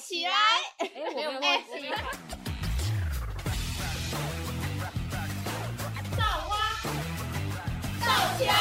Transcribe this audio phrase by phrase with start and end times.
[0.00, 0.30] 起来！
[0.78, 1.90] 哎，我没有忘记。
[6.16, 6.56] 造花，
[8.00, 8.54] 造起来！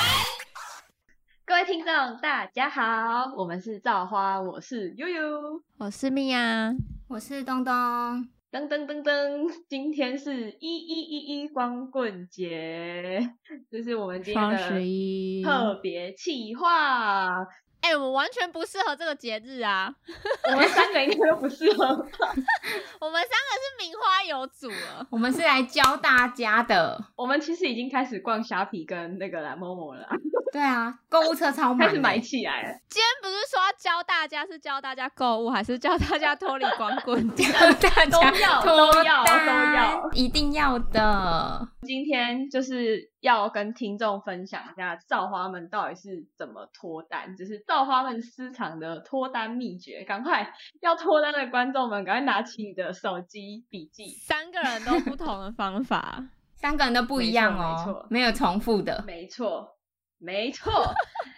[1.46, 6.74] 各位听众，大家好，我们是造花，我是悠悠，我是蜜呀，
[7.08, 7.74] 我是东东。
[8.52, 13.34] 噔噔噔噔，今天是一一一一光棍节，
[13.72, 14.58] 这是我们今天的
[15.44, 17.48] 特别企划。
[17.82, 19.94] 哎，我们完全不适合这个节日啊！
[20.52, 21.86] 我们三个应该都不适合。
[23.00, 25.08] 我们三个是名花有主了。
[25.10, 27.02] 我们是来教大家的。
[27.16, 30.06] 我们其实已经开始逛虾皮跟那个蓝某某了。
[30.52, 32.80] 对啊，购物车超满，开始买起来了。
[32.90, 37.34] 今天不是说要教大家，是教大家购物，还是教大家脱离光棍？
[37.36, 39.32] 教大家都要都要都
[39.76, 41.68] 要，一定要的。
[41.84, 50.04] 今天就是要跟听众分享一下造花们到底是怎么脱单，就是造花们私藏的脱单秘诀。
[50.04, 54.06] 赶快要脱单的观众们，赶快拿起你的手机笔记。
[54.22, 59.76] 三个人都不同的方法， 三个人都不一样哦，没有重复的，没错。
[60.22, 60.70] 没错，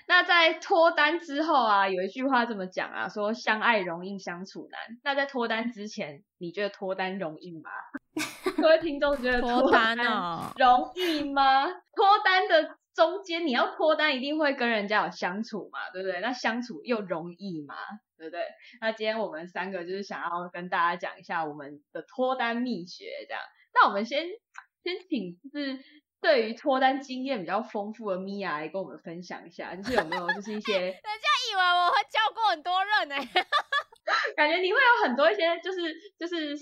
[0.08, 4.98] 那在脱单之后啊，有一句话这么讲啊，说相爱容易相处难。
[5.04, 7.70] 那在脱单之前，你觉得脱单容易吗？
[8.62, 9.96] 各位听众觉得脱单
[10.58, 11.66] 容易吗？
[11.66, 16.20] 脱单的中间，你要脱单一定会跟人家有相处嘛，对不对？
[16.20, 17.76] 那相处又容易吗？
[18.18, 18.46] 对不对？
[18.82, 23.42] 那今天我们三个就是想要跟大家讲一下我们的脱单秘诀，这样。
[23.74, 24.26] 那我们先
[24.84, 25.80] 先请就是。
[26.22, 33.16] 对于脱单经验比较丰富的米娅来跟我们分享一下，就是有没有就是一些 人家以为我会教过很多人呢，
[34.38, 35.80] 感觉你会有很多一些就是
[36.20, 36.56] 就是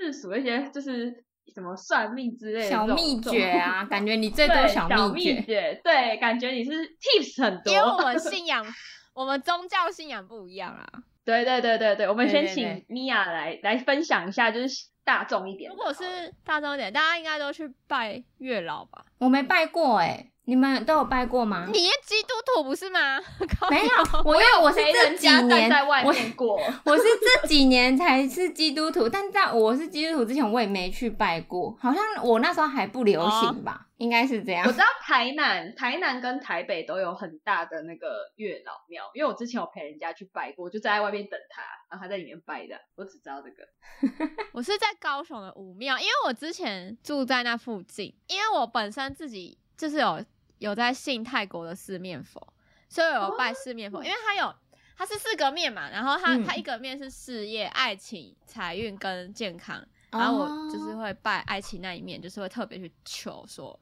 [0.00, 1.12] 世俗一些就是
[1.54, 8.64] 什么算命之类的小秘诀啊， 感觉你最多小秘诀，对，感觉你是 tips 很多，因为我们 信仰
[9.12, 10.86] 我们宗教信仰不一样啊，
[11.24, 14.88] 对对对对对，我们先请米娅来来分享一下，就是。
[15.02, 16.04] 大众一点，如果是
[16.44, 19.06] 大众一点，大家应该都去拜月老吧？
[19.18, 21.64] 我没拜过哎，你们都有拜过吗？
[21.72, 23.20] 你基督徒不是吗？
[23.70, 27.04] 没有，我因为我是这几年在外面过，我是
[27.40, 33.86] 这几年才是基督徒，但在我是基督徒之前，我也没去拜过，好像我那时候还不流行吧。
[33.98, 34.66] 应该是这样。
[34.66, 42.74] 我知道台南、台南跟台北都有很大的那个月老庙，因为我之前有陪人家去拜过，就在外面等他，然后他在里面拜的。
[42.96, 44.32] 我只知道这个。
[44.52, 50.24] 我是在高雄的武庙，因为我之前住在那附近，因为我本身自己就是有
[50.60, 52.40] 有在信泰国的四面佛，
[52.88, 54.54] 所以有拜四面佛，因为它有
[54.96, 63.78] 它是四个面嘛，然后它它一个面是事业、爱情、财运跟健康，然后我就是会拜爱情那一面，就是会特别去求说。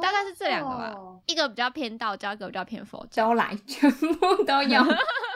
[0.00, 0.94] 大概是这两个吧，
[1.26, 4.80] 一个比较偏道教，一个比较偏佛教，来全部都有。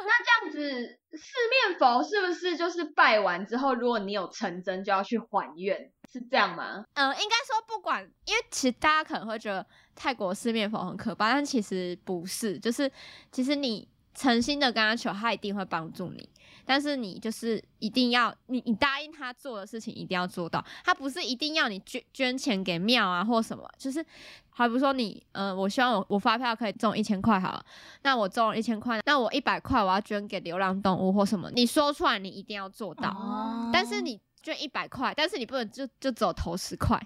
[0.58, 6.84] 是四面佛是不是就是拜完之后，如果你有成真，就要去还愿，是这样吗？
[6.94, 9.64] 嗯，应该说不管，因为其实大家可能会觉得
[9.94, 12.90] 泰国四面佛很可怕，但其实不是，就是
[13.30, 16.28] 其实你诚心的跟他求，他一定会帮助你。
[16.68, 24.04] 但是你就是一定要你你答应他做的事情一定要做到，他不是一定要你捐捐钱给庙啊或什么，就是
[24.50, 27.64] 还不是说你嗯，我希望我我发票可以中一千块好了，
[28.02, 37.00] 那我中了一千块，那我一百块我要捐给流浪动物或什么，你说出来你一定要做到，但是你捐一百块，但是你不能就就只有投十块，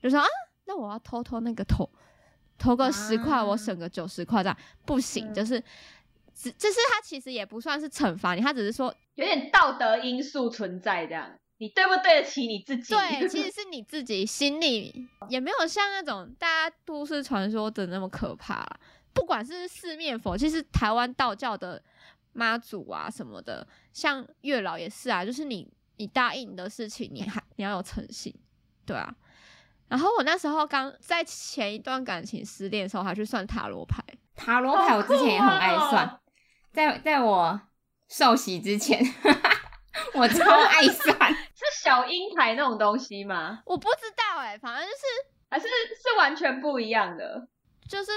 [0.00, 0.26] 就说啊，
[0.66, 1.90] 那我要偷偷那个投
[2.56, 4.56] 投个十块，我省个九十块这样
[4.86, 5.60] 不行，就是。
[6.40, 12.94] 只就是他其实也不算是惩罚你，他只是说有点道德因素存在这样，你对不对得起你自己？
[12.94, 18.66] 对， 其实是你自己心里也没有像那种大家都市传说的那么可怕。
[19.12, 21.82] 不管是四面佛，其实台湾道教的
[22.32, 28.32] 妈祖啊什么的，像月老也是啊，就是你你答应的事情，你还你要有诚信，
[28.86, 29.14] 对啊。
[29.88, 34.02] 然后我那时候刚在前一段感情失恋的时候，还去算塔罗牌。
[34.36, 36.18] 塔罗牌我之前也很爱算。
[36.72, 37.60] 在在我
[38.08, 39.00] 受洗之前，
[40.14, 43.60] 我超 爱算， 是小鹰牌那种东西吗？
[43.66, 45.02] 我不知道哎，反正就是
[45.50, 47.48] 还是是完全不一样的，
[47.88, 48.12] 就是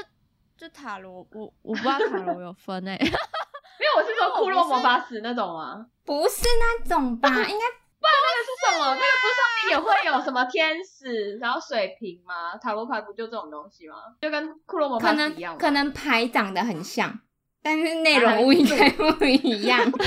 [0.57, 5.87] 就塔罗，我我不知道塔罗有分哎，因为我是说库洛魔法使那种吗？
[6.05, 7.29] 不是那种吧？
[7.29, 8.85] 应该不然那个是什么？
[8.85, 12.55] 那个不是上面也会有什么天使，然后水瓶吗？
[12.57, 13.95] 塔罗牌不就这种东西吗？
[14.21, 17.19] 就跟库洛魔法使一样，可能牌长得很像。
[17.63, 20.03] 但是内容应该 不一样，内容不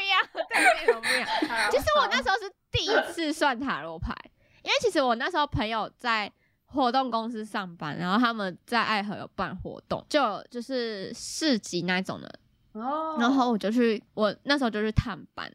[0.00, 1.28] 一样， 对，内容不一样。
[1.70, 4.14] 其实我那时候是第一次算塔罗牌，
[4.62, 6.32] 因为其实我那时候朋友在
[6.66, 12.32] 活动公司上班，然后他们在爱河有办活动，就就是市集那种的。
[12.72, 13.16] 哦。
[13.18, 15.52] 然后我就去，我那时候就去探班，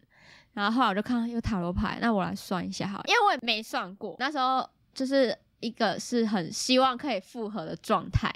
[0.53, 4.15] 然后后来我就看到有塔罗牌，那我来算一下好了，因为我也没算过。
[4.19, 8.31] 那时候就是一个是很希望可以复合的状态，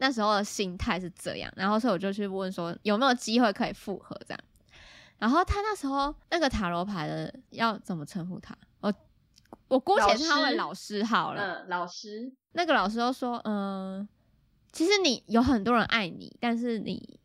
[0.00, 4.40] 那时候的心态是这样，然后所以我就去问说有没有机会可以复合这样。
[5.18, 8.56] 然后他那时候那个塔罗牌的要怎么称呼他？
[8.80, 8.92] 我
[9.68, 11.62] 我姑且称他为老师好了。
[11.62, 14.08] 嗯，老师，那个老师都说，嗯、
[14.72, 17.20] 其实你有很多人爱你，但是你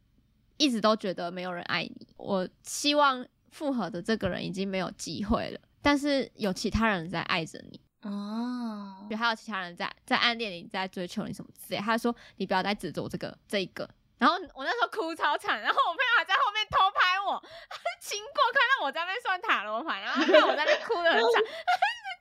[0.57, 2.07] 一直都觉得没有人爱你。
[2.17, 11.79] 我希望复合的这个人已经没有机会了，但是有其他人在爱着你，哦，就还有其他人在在暗恋你，在追求你什么之类。
[11.81, 13.89] 他说你不要再执着这个这一个。
[14.17, 21.43] 然后我那时候哭超惨，然后我朋友还在后面偷拍我，他经过看到我在那边算塔罗牌，然后他看我在那边哭的很惨，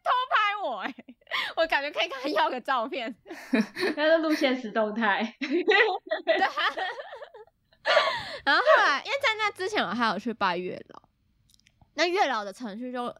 [0.02, 0.94] 偷拍我、哎，
[1.56, 3.14] 我感觉可以跟他要个照片。
[3.96, 5.36] 那是录现实动态。
[5.38, 6.52] 对啊。
[8.44, 11.02] 然后后来，因为在那之前我还有去拜月老，
[11.94, 13.14] 那月老的程序就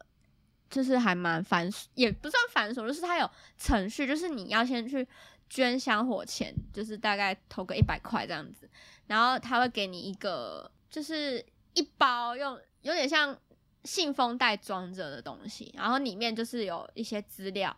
[0.75, 5.07] 就是还蛮繁琐，也不算繁琐，就是它有程序，就是你要先去
[5.49, 8.69] 捐香火钱，就是大概投个一百块这样子，
[9.07, 11.43] 然后他会给你一个就是
[11.73, 13.39] 一包用有点像
[13.85, 17.75] 信封袋装着的东西，然后里面就是有一些资料。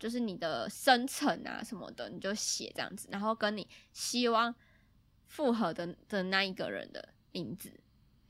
[0.00, 4.54] 就是你的生辰啊什么的，你就写这样子，然后跟你希望
[5.26, 7.68] 复合的的那一个人的名字。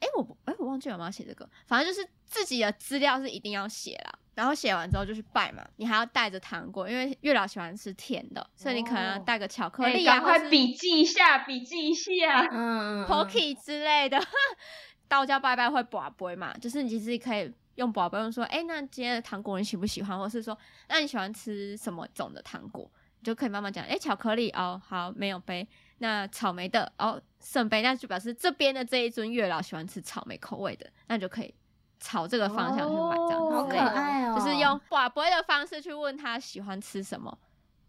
[0.00, 4.18] 哎、我不，哎、我忘记有没有写这个，反正就是自己的资料是一定要写啦。
[4.34, 12.46] 然后写完之后就去拜嘛，你还要带着糖果，因为月老喜欢吃甜的，所以你可能要哦带个巧克哎力啊，赶快笔记一下，笔记一下。
[12.52, 14.16] 嗯 Pocky 之类的，
[15.08, 20.56] 道教拜拜会卜杯嘛，就是你其实可以用卜杯用说，哎、那今天的糖果你喜不喜欢，或是说，
[20.88, 22.88] 那你喜欢吃什么种的糖果，
[23.18, 25.66] 你就可以慢慢讲，哎、巧克力哦，好，没有杯，
[25.98, 31.52] 那草莓的哦，圣杯，那就表示这边的这一尊月老喜欢吃草莓口味的，那你就可以
[32.00, 33.76] 朝这个方向去买这样哦好可。
[33.76, 37.36] 爱哦，就是用卜杯的方式去问他喜欢吃什么，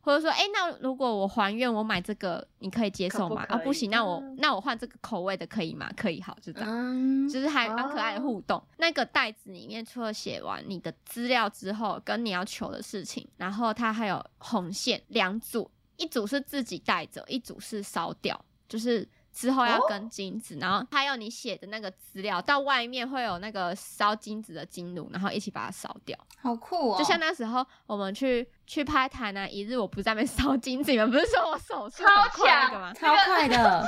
[0.01, 3.45] 或者说，哎、那如果我还愿，我买这个，你可以接受吗？
[3.45, 5.89] 可不行，那我嗯那我换这个口味的可以吗？
[5.95, 6.69] 可以，好，就这样。
[6.69, 8.61] 嗯，就是还蛮可爱的哦互动。
[8.77, 19.07] 那个袋子里面除了写完你的资料之后，跟你要求的事情，然后它还有红线两组，一组是自己带着，一组是烧掉，就是
[19.39, 26.17] 之后要哦跟金子，然后还有你写的那个资料，到外面会有那个烧金子的金炉，然后一起把它烧掉。
[26.41, 32.93] 好酷哦，就像那时候我们去去拍台南一日，我不在那边烧金子，你们不是说我手速超很快那强个吗？
[32.93, 33.87] 超快的，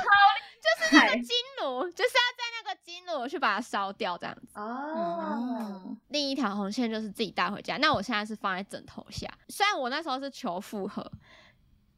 [0.62, 4.48] 就是那个金炉，就是要在那个金炉去把它烧掉，这样子。
[4.54, 7.76] 哦，哦，另一条红线就是自己带回家。
[7.76, 11.12] 那我现在是放在枕头下，虽然我那时候是求复合，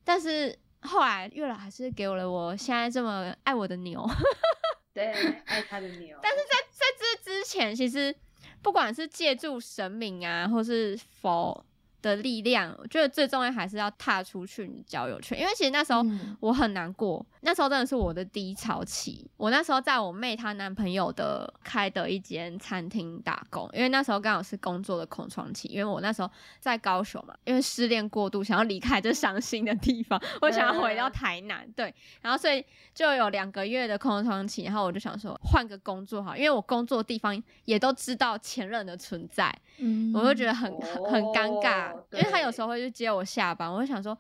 [0.05, 4.09] 但是后来月老还是给我了我现在这么爱我的牛。
[4.95, 5.11] 对，
[5.47, 6.17] 爱他的牛。
[6.23, 8.15] 但是在在这之前，其实
[8.63, 11.65] 不管是借助神明啊，或是佛
[12.05, 16.37] 的力量，我觉得最重要还是要踏出去你的交友圈，因为其实那时候嗯。
[16.41, 19.31] 我很难过，那时候真的是我的低潮期。
[19.37, 26.31] 我那时候在我妹她男朋友的开的一间餐厅打工，因为那时候刚好是工作的空窗期，因为我那时候
[26.61, 32.63] 在高雄嘛，因为失恋过度，想要离开这伤心的地方，我想要回到台南，对，然后所以
[32.93, 42.57] 就有两个月的空窗期，然后我就想说换个工作好，因为我工作的地方也都知道前任的存在，嗯我就觉得很很很尴尬哦，因为他有对。
[42.57, 44.17] 时候会去接我下班，我就想说，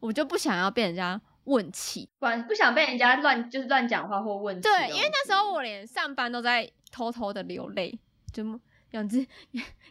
[0.00, 2.08] 我就不想要被人家问起。
[2.18, 7.98] 不然不想被人家乱就是乱讲话或问起对，因为那时候我连上班都在偷偷的流泪，
[8.32, 8.42] 就
[8.90, 9.26] 两只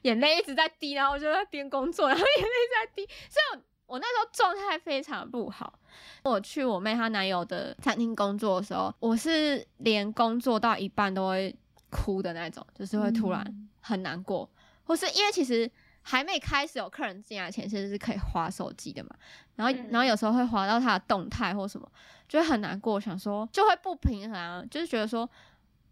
[0.02, 3.64] 眼泪一直在滴，然后我就在边工作，然后 眼泪在滴，所以我
[3.96, 5.80] 我那时候状态非常不好。
[6.24, 11.56] 我去我妹她男友的餐厅工作的时候，我是连工作到一半都会
[11.90, 13.70] 哭的那种，就是会突然嗯。
[13.80, 14.50] 很难过，
[14.84, 15.72] 或是因为其实
[16.10, 19.10] 还没开始有客人进来前，其实是可以划手机的嘛。
[19.58, 21.92] 然后，嗯然后有时候会划到他的动态或什么，
[22.30, 25.30] 就会很难过，想说就会不平衡啊，就是觉得说，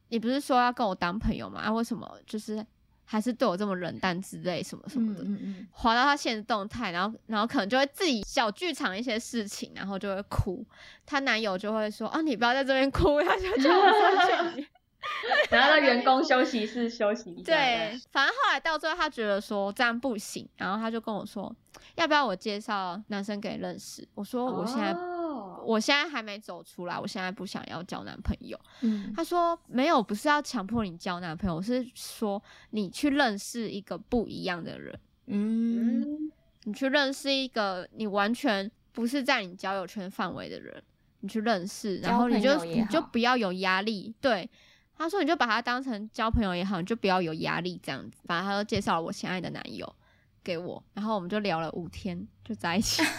[0.07, 1.59] 你不是说要跟我当朋友吗？
[1.59, 2.65] 啊，为什么就是
[3.03, 5.21] 还是对我这么冷淡之类什么什么的？
[5.23, 10.65] 嗯嗯滑到他现实动态，然后然后可能就会自己小剧场一些事情，然后就会哭。
[11.05, 14.65] 她男友就会说：“啊，你不要在这边哭。”他就叫我上去。
[15.49, 17.53] 然后到员工休息室休息一下。
[17.53, 21.53] 对，反正后来到最后，他觉得说这样不行，然后他就跟我说
[21.95, 25.11] ：“要不要我介绍男生给你认识？”我说：“我现在、哦
[25.65, 36.31] 我现在还没走出来，我现在不想要交男朋友。”嗯他说没有，不是要强迫你交男朋友，我是说你去认识一个不一样的人，嗯嗯，
[36.65, 40.83] 你去认识一个你完全不是在你交友圈范围的人，
[41.21, 44.13] 你去认识，然后你就你就不要有压力。
[44.21, 44.47] 对
[44.97, 48.21] 他说你就把他当成交朋友也好，你就不要有压力这样子。
[48.25, 49.95] 反正他就介绍了我现在的男友
[50.43, 53.03] 给我，然后我们就聊了五天就在一起。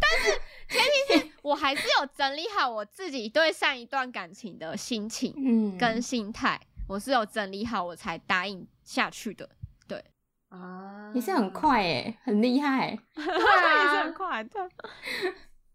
[0.00, 9.48] 但是前提是我还是有整理好我自己对上一段感情的心情嗯，跟心态，我是有整理好我才答应下去的。
[9.86, 10.02] 对
[10.48, 12.98] 啊，你是很快诶，很厉害。
[13.14, 14.68] 对也是啊很，快的。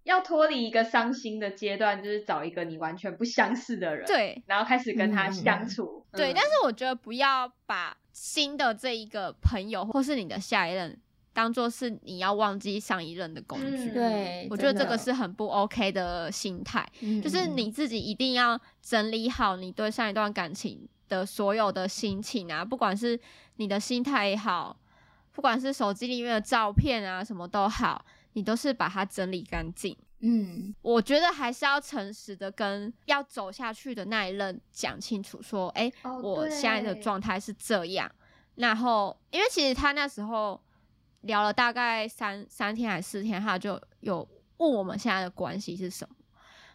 [0.03, 6.05] 要脱离一个伤心的阶段，就是找一个你完全不相似的人，，对然后开始跟他嗯相处。
[6.11, 10.99] 对，嗯但是我觉得不要把新的这一个朋友或是你的下一任
[11.31, 13.65] 当做是你要忘记上一任的工具。
[13.65, 23.19] 嗯对，我觉得这个是很不 OK 的心态，嗯就是嗯你自己一定要整理好你对上一段感情的所有的心情啊，不管是
[23.55, 24.77] 你的心态也好，
[25.31, 29.97] 不管是手机里面的照片啊，什么都好，你都是把它整理干净。
[30.25, 38.09] 嗯我觉得还是要诚实的跟要走下去的那一任讲清楚，说，哎、哦我现在的状态是这样。
[38.55, 40.61] 然后，因为其实他那时候
[41.21, 46.15] 聊了大概三三天还是四天，他就有问我们现在的关系是什么。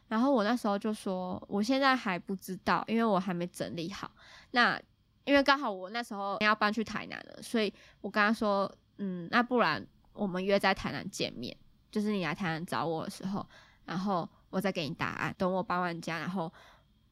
[0.09, 4.11] 然后我那时候就说，我现在还不知道，因为我还没整理好。
[4.50, 4.79] 那
[5.25, 9.87] 因为刚好我那时候要搬去台南了，所以我跟他说，嗯，那不然
[10.18, 11.56] 我们约在台南见面，
[11.92, 13.46] 就是你来台南找我的时候，
[13.84, 15.34] 然后我再给你答案。
[15.38, 16.52] 等我搬完家，然后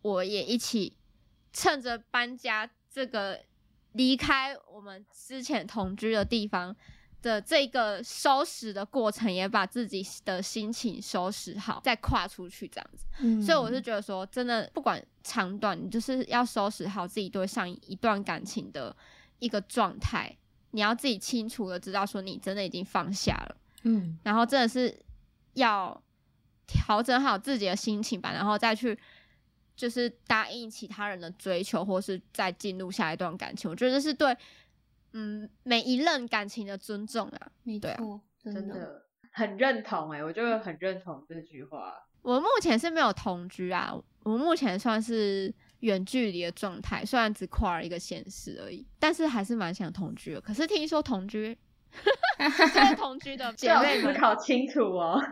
[0.03, 0.93] 我也一起
[1.53, 3.41] 趁着搬家这个
[3.93, 6.75] 离开我们之前同居的地方
[7.23, 13.07] 的这个收拾的过程，也把自己的心情收拾好，再跨出去这样子。
[13.21, 18.95] 嗯，所以我是觉得说，真的不管长短，你就是要收拾好自己对上一段感情的
[19.39, 20.37] 一个状态，
[20.77, 24.95] 你要自己清楚的知道说你真的已经放下了，嗯然后真的是
[25.55, 25.99] 要
[26.67, 28.97] 调整好自己的心情吧，然后再去
[29.75, 33.71] 就是答应其他人的追求，或是再进入下一段感情。
[33.71, 34.37] 我觉得这是对
[35.15, 37.51] 嗯每一任感情的尊重啊。
[37.81, 37.97] 对
[38.43, 42.07] 真的很认同哎、我就很认同这句话。
[42.21, 45.55] 我目前是没有同居啊，我目前算是
[45.87, 50.41] 远距离的状态，虽然只跨了一个县市而已，但是还是蛮想同居的。
[50.41, 51.57] 可是听说同居，
[52.59, 55.23] 这个同居的 姐妹们，思考清楚哦。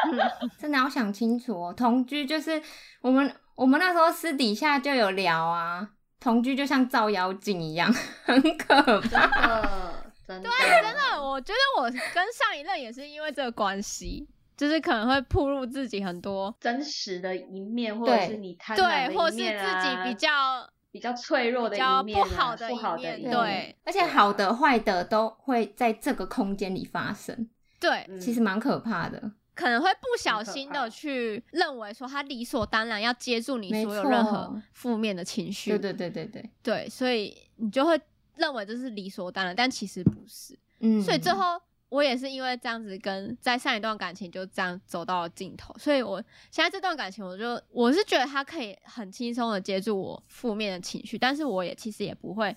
[0.58, 1.74] 真的要想清楚哦。
[1.76, 2.60] 同居就是
[3.02, 7.92] 我们我们那时候私底下就有聊啊，同居就像照妖镜一样，
[8.24, 9.60] 很可真怕。
[9.60, 14.26] 的，真的对，真的，我觉得我跟上一任也是因为这个关系，
[14.58, 27.48] 就是可能会暴露自己很多，真实的一面，或者是你贪婪的对，或是一面啊，自己比较比较脆弱的比较一面、啊，不好的不好一面的一面，对而且好的坏的都会在这个空间里发生，
[27.78, 29.30] 对，嗯其实蛮可怕的。
[29.54, 38.00] 可能会不小心的去认为说他理所当然要接住你所有任何负面的情绪，对对对对对，对，所以你就会
[38.36, 40.56] 认为这是理所当然，但其实不是。
[40.78, 45.74] 嗯，所以最后我也是因为这样子，跟在上一段感情就这样走到了尽头。
[45.78, 52.54] 所以我现在这段感情，我就我是觉得他可以很轻松的接住我负面的情绪，但是我也其实也不会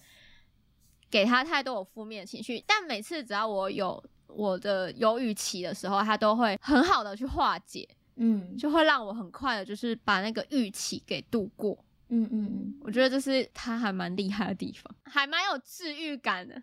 [1.10, 2.64] 给他太多我负面的情绪。
[2.68, 11.78] 但每次只要我有我的忧郁期的时候，他都会很好的去化解，嗯就会让我很快的，就是把那个预期给度过。
[12.14, 16.62] 嗯嗯嗯，我觉得这是他还蛮厉害的地方，还蛮有治愈感的。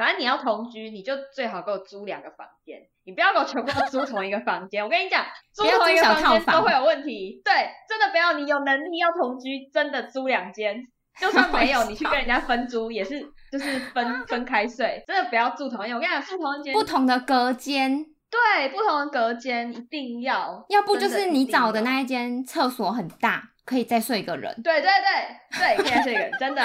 [0.00, 4.82] 反正你要同居，你就最好给我租两个房间，你不要给我全部都租同一个房间。
[4.82, 7.42] 我跟你讲， 租同一个房房间都会有问题。
[7.44, 7.52] 对，
[7.86, 10.82] 真的不要，你有能力要同居，真的租两间。
[11.20, 13.20] 就算没有，你去跟人家分租也是，
[13.52, 15.94] 就是分 分开睡，真的不要住同一间。
[15.94, 24.62] 我跟你讲，住同一间不同的隔间，对不同的隔间一定要，要不就是你找的那一间厕所很大，可以再睡一个人。
[24.62, 26.62] 对对对对，可以再睡一个人，真的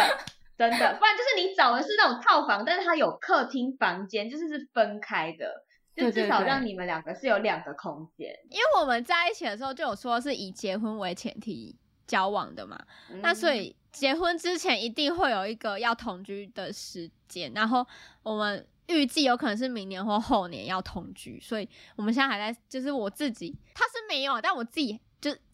[0.57, 8.29] 真的，不然就是你找的是那种套房，但是它有客厅、房间，就是是分开的，就至少让你们两个是有两个空间。
[8.50, 11.75] 因为我们在一起的时候就有说是以结婚为前提
[12.07, 12.79] 交往的嘛，
[13.21, 17.85] 那所嗯以结婚之前一定会有一个要同居的时间，然后
[18.24, 25.00] 我们预计有可能是明年或后年要同居，所以我们现在还在，就是我自己他是没有，但我自己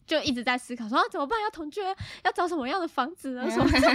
[0.06, 3.48] 就就一直在思考说、啊、怎么办，要同居要找什么样的房子呢？
[3.50, 3.94] 什么 自己就会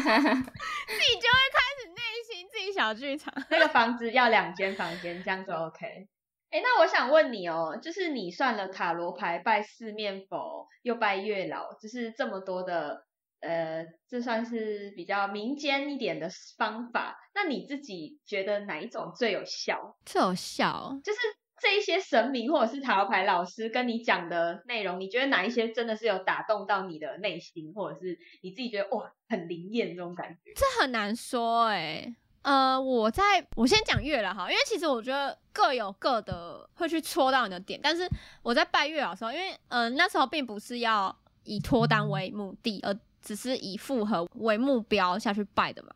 [1.54, 3.34] 开始内心自己小剧场。
[3.50, 6.08] 那个房子要两间房间，这样就 OK。
[6.50, 13.06] 哎，那我想问你哦，就是你算了塔罗牌、拜四面佛，又拜月老，就是这么多的，
[13.42, 17.18] 呃，这算是比较民间一点的方法。
[17.36, 19.98] 那你自己觉得哪一种最有效？
[20.06, 21.20] 最有效哦，就是
[21.60, 30.52] 这一些神明或者是塔罗牌老师跟你讲的内容，你觉得哪一些真的是有打动到你的内心，或者是你自己觉得哇很灵验这种感觉？
[30.56, 38.08] 这很难说哎、呃，我在我先讲月老哈，因为其实我觉得各有各的会去戳到你的点，但是
[38.44, 45.90] 我在拜月老的时候，因为呃那时候并不是要以脱单为目的，而只是以复合为目标下去拜的嘛。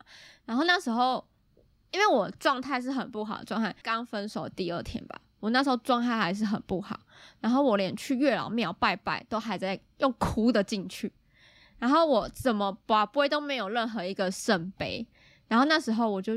[0.45, 1.23] 然后那时候
[1.91, 6.97] 因为我状态是很不好的状态，刚分手第二天吧，我那时候状态还是很不好，
[7.41, 11.11] 然后我连去月老庙拜拜都还在用哭的进去。
[11.79, 15.05] 然后我怎么拔杯都没有任何一个圣杯，
[15.47, 16.33] 然后那时候我就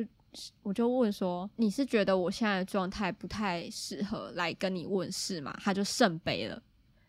[0.63, 5.55] 我就问说，你是觉得我现在的状态不太适合来跟你问事吗？
[5.63, 6.63] 他就圣杯了，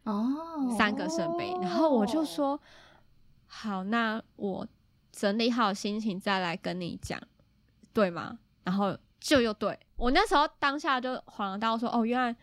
[0.03, 2.59] 哦，三个圣杯，然后我就说，
[3.47, 4.67] 好，那我
[5.13, 7.17] 整理好心情再来跟你讲，
[7.93, 8.37] 对吗？
[8.65, 12.35] 然后就又对我那时候当下就恍然大悟说，哦，原来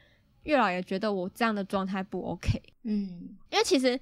[0.45, 3.99] 月老也觉得我这样的状态不 OK，嗯因为其实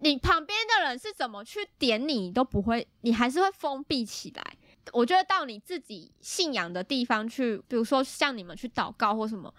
[0.00, 4.56] 你旁边的人是怎么去点你，你都不会，你还是会封闭起来。
[4.92, 9.52] 我觉得到你自己信仰的地方去，比如说像你们去祷告或什么，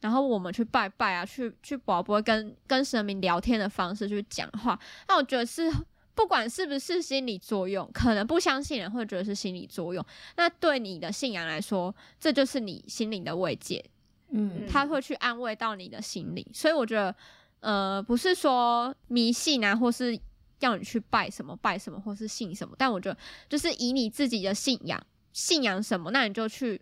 [0.00, 5.70] 然后我们去拜拜啊，去去宝宝跟跟神明聊天的方式去讲话，那我觉得是
[6.14, 10.04] 不管是不是心理作用，可能不相信人会觉得是心理作用，
[10.36, 13.84] 那对你的信仰来说，这就是你心灵的慰藉，
[14.30, 17.14] 嗯，他会去安慰到你的心灵，所以我觉得，
[17.60, 20.18] 呃，不是说迷信啊，或是
[20.60, 23.18] 要你去拜什么拜什么，或是信什么，但我觉得
[23.48, 26.80] 就是以你自己的信仰，信仰什么，那你就去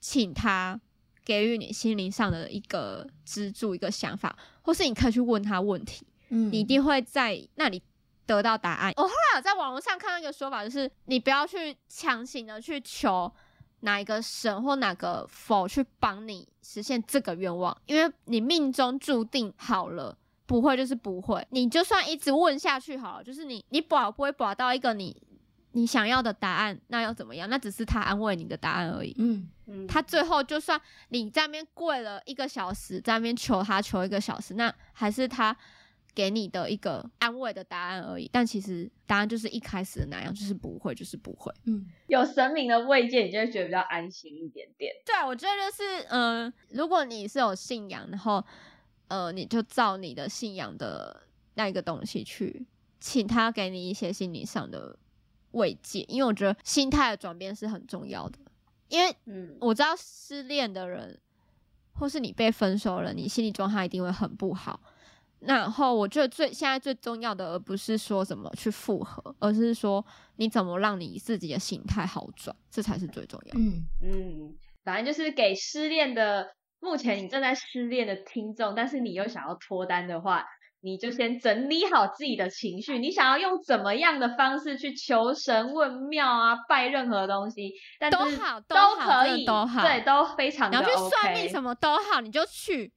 [0.00, 0.78] 请他
[1.24, 6.50] 给予你心灵上的一个支柱、一个想法，或是你可以去问他问题，嗯。
[6.52, 7.80] 你一定会在那里
[8.26, 8.92] 得到答案。
[8.96, 13.32] 我后来有在网络上看到一个说法，就是你不要去强行的去求
[13.80, 20.16] 哪一个神或哪个佛去帮你实现这个愿望，因为你命中注定好了。
[20.46, 25.16] 不会就是不会，你就算一直问下去好了，就是你你保不会保到一个你
[25.72, 27.48] 你想要的答案，那又怎么样？
[27.48, 29.14] 那只是他安慰你的答案而已。
[29.16, 35.56] 嗯嗯他最后就算你在那边跪了一个小时，在那边求他求一个小时，那还是他
[36.14, 38.28] 给你的一个安慰的答案而已。
[38.32, 41.52] 但其实答案就是一开始的那样，就是不会，就是不会。
[41.64, 44.94] 嗯有神明的慰藉，你就会觉得比较安心一点点。
[45.04, 48.44] 对啊，我觉得就是，嗯、如果你是有信仰，然后，
[49.08, 51.22] 呃，你就照你的信仰的
[51.54, 52.64] 那一个东西去，
[53.00, 54.96] 请他给你一些心理上的
[55.52, 58.38] 慰藉，因为我觉得心态的转变是很重要的。
[58.88, 61.18] 因为嗯，我知道失恋的人，
[61.94, 64.80] 或是你被分手了，你心理状态一定会很不好。
[65.46, 70.04] 然后我觉得最现在最重要的，而不是说怎么去复合，而是说
[70.36, 73.60] 你怎么让你自己的心态好转，这才是最重要的。
[73.60, 76.48] 嗯嗯，反正就是给失恋的，
[76.80, 80.44] 目前你正在失恋的听众，但是你又想要脱单的话，
[80.80, 90.90] 你就先整理好自己的情绪，你想要用怎么样的方式去求神问庙啊，拜任何东西，但都好都都可以，都好对，都非常的你要。
[90.90, 92.92] 去算命什么都好，你就去，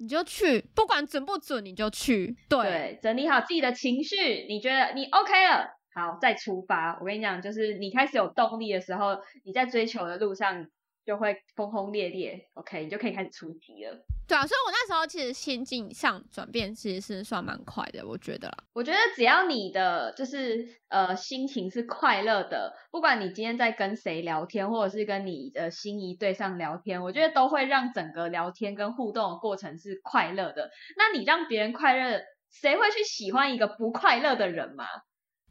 [0.00, 2.34] 你就去，不管准不准你就去。
[2.48, 6.98] 对，整理好自己的情绪，你觉得你 OK 了，好，再出发。
[6.98, 10.66] 我跟你讲，就是你开始有动力的时候，你在追求的路上
[11.10, 13.98] 就会轰轰烈烈，OK，你就可以开始出击了。
[14.28, 18.58] 对啊，所以我那时候其实心境上转变其实是算蛮快的，我觉得啦。
[18.72, 30.70] 我觉得只要你的就是呃心情是快乐的，不管你今天在跟谁聊天，或者是跟你的心仪对象聊天，我觉得都会让整个聊天跟互动的过程是快乐的。
[30.96, 34.84] 那你让别人快乐，谁会去喜欢一个不快乐的人嘛？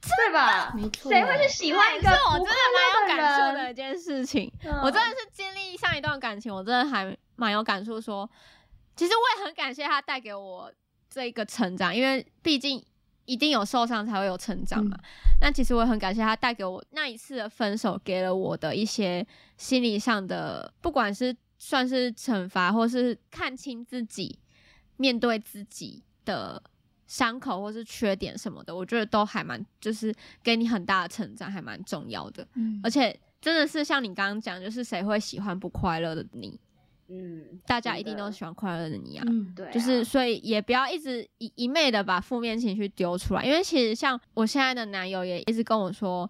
[0.01, 0.73] 对吧？
[0.75, 3.71] 没错，谁会去喜欢一个是我真的蛮有感触的？
[3.71, 4.51] 一件事情。
[4.63, 8.29] 嗯我真的是经历上一段感情，我真的还蛮有感触说
[8.95, 10.71] 其实我也很感谢他带给我
[11.09, 12.83] 这个成长，因为毕竟
[13.25, 14.97] 一定有受伤才会有成长嘛。
[15.41, 19.25] 那其实我也很感谢他带给我那一次的分手，给了我的一些
[19.57, 24.39] 心理上的，不管是算是惩罚，或是看清自己、
[24.97, 26.61] 面对自己的
[27.09, 32.47] 伤口或是缺点什么的，我觉得都还蛮，就是给你很大的成长，还蛮重要的。
[32.53, 36.59] 嗯而且真的是像你刚刚讲，就是谁会喜欢不快乐的你？
[37.07, 39.25] 嗯，大家一定都喜欢快乐的你啊。
[39.27, 46.29] 嗯对啊，就是所以也不要一直一一昧的把负面情绪丢出来，因为其实像我现在的男友也一直跟我说，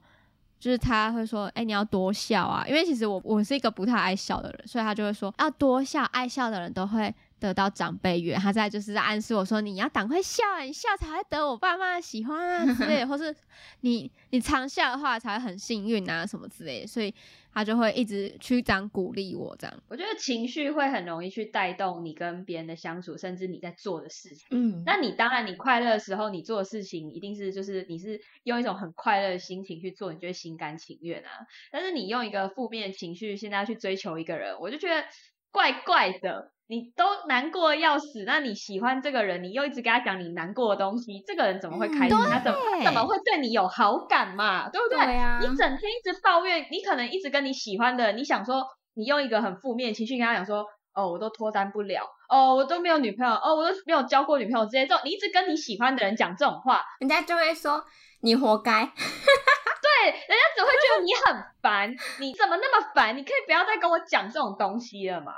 [0.58, 13.34] 就是他会说，哎、你要多笑啊，因为其实我我是一个不太爱笑的人，所以他就会说要多笑，爱笑的人都会得到长辈缘，他在就是在暗示我说你要赶快笑啊，你笑才会得我爸妈的喜欢啊之类的，或是
[13.82, 17.14] 你你常笑的话才会很幸运啊什么之类的，所以
[17.54, 19.84] 他就会一直去这样鼓励我这样。
[19.88, 24.46] 我觉得情绪会很容易去带动你跟别人的相处，甚至你在做的事情。
[24.52, 31.48] 嗯，那你当然，你快乐的时候，你做的事情一定是就是你是用一种很快乐的心情去做，你就会心甘情愿啊。
[31.72, 35.06] 但是你用一个负面情绪现在去追求一个人，我就觉得
[35.52, 36.52] 怪怪的。
[36.70, 42.16] 你都难过的要死，那你喜欢这个人，你又一直跟他讲你难过的东西，这个人怎么会开心？
[42.30, 44.70] 他怎么怎么会对你有好感嘛？
[44.70, 45.00] 对不对？
[45.04, 57.84] 对啊你整天一直抱怨，你可能一直跟你喜欢的人，你想说你用一个很负面的情绪跟他讲说，哦，我都脱单不了，哦，我都没有女朋友，哦，我都没有交过女朋友，这些这种，你一直跟你喜欢的人讲这种话，人家就会说
[58.22, 58.86] 你活该。
[58.94, 63.18] 对，人家只会觉得你很烦，你怎么那么烦？
[63.18, 65.34] 你可以不要再跟我讲这种东西了嘛？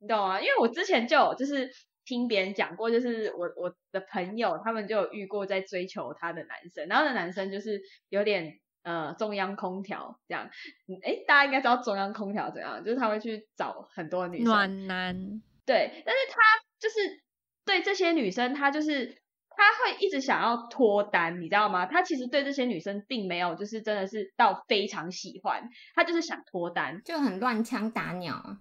[0.00, 0.40] 你懂吗？
[0.40, 1.70] 因为我之前就有就是
[2.06, 10.50] 听别人讲过，就是我我的朋友他们就有遇过在追求他的男生，然后那男生就是有点呃中央空调这样，
[10.88, 16.40] 嗯，诶，大家应该知道中央空调怎样，就是他会去找很多女生，暖男，对，但是他
[16.80, 17.22] 就是
[17.66, 19.06] 对这些女生，他就是
[19.50, 21.84] 他会一直想要脱单，你知道吗？
[21.84, 28.58] 他其实对这些女生并没有就是真的是到非常喜欢，他就是想脱单，就很乱枪打鸟啊。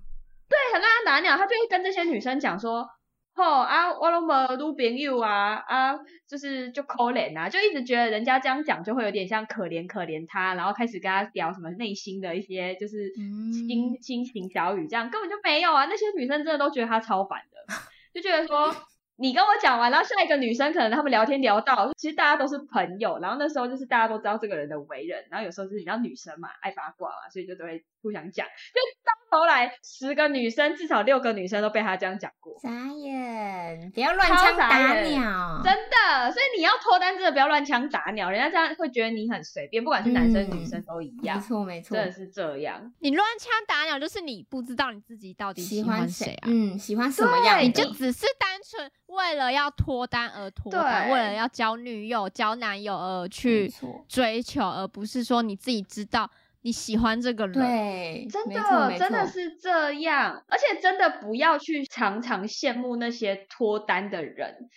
[0.49, 2.89] 对，很让他打鸟，他就会跟这些女生讲说。
[3.35, 15.85] 吼啊，我都没女朋友啊啊，就是就可怜啊，就一直觉得人家这样讲就会有点像可怜可怜他，然后开始跟他聊什么内心的一些就是嗯心心情小语，这样根本就没有啊。
[15.85, 17.73] 那些女生真的都觉得他超烦的，
[18.13, 18.75] 就觉得说
[19.15, 32.53] 你跟我讲完，然后下一个女生可能他们聊天聊到，其实大家都是朋友，然后那时候就是大家都知道这个人的为人，然后有时候就是你知道女生嘛爱八卦嘛，所以就都会互相讲，就到头来十个女生至少六个女生都被他这样讲过。
[32.61, 35.61] 傻眼，不要乱枪打眼鸟。
[35.63, 42.91] 真的，所以你要脱单，真的不要乱枪打鸟，人家这样会觉得你很随便，不管是男生、嗯女生都一样没样，错没错真，的是这样。
[42.99, 46.47] 你乱枪打鸟就是你不知道你自己到底喜欢谁谁啊。
[46.47, 47.61] 嗯，喜欢什么样？
[47.61, 53.71] 你就只是单纯为了要脱单而脱单，为了要交女友、交男友而去，
[54.07, 56.29] 追求，而不是说你自己知道
[56.61, 57.53] 你喜欢这个人。
[57.53, 64.69] 对，真的，真的是这样，而且真的不要去常常羡慕那些脱单的人。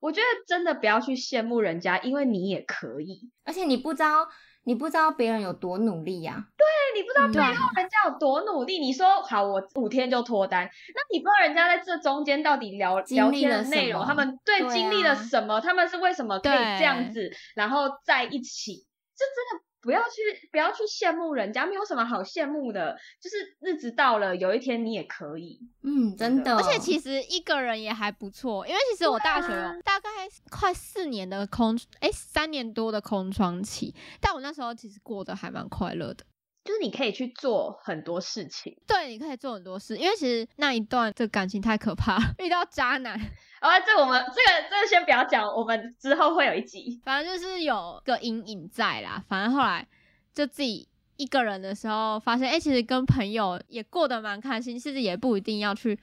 [0.00, 3.30] 我觉得真的不要去羡慕人家，因为你也可以。
[3.44, 4.26] 而且你不知道，
[4.64, 8.78] 你不知道别人有多努力呀、对，你不知道嗯背后人家有多努力。
[8.78, 22.96] 你说好，我五天就脱单，那你不知道人家在这中间到底聊聊天的内容，他们对对经历了啊什么，他们是为什么可以这样子，然后在一起，这真的不要去不要去羡慕人家，没有什么好羡慕的。
[23.20, 25.60] 就是日子到了，有一天你也可以。
[25.82, 26.56] 嗯，真的。
[26.56, 29.48] 而且其实一个人也还不错，因为其实我大学
[29.82, 30.08] 大概
[30.50, 36.24] 快四年的空，哎、三年多的空窗期，但我那时候其实过得还蛮快乐的。
[36.62, 43.14] 就是你可以去做很多事情，对，你可以做很多事，因为其实那一段这感情太可怕， 遇到渣男，
[43.60, 47.00] 啊，这我们这个这个先不要讲，我们之后会有一集。
[47.04, 49.24] 反正就是有个阴影在啦。
[49.26, 49.86] 反正后来
[50.34, 55.98] 就自己一个人的时候，发现哎、诶其实跟朋友也过得蛮开心，其实也不一定要去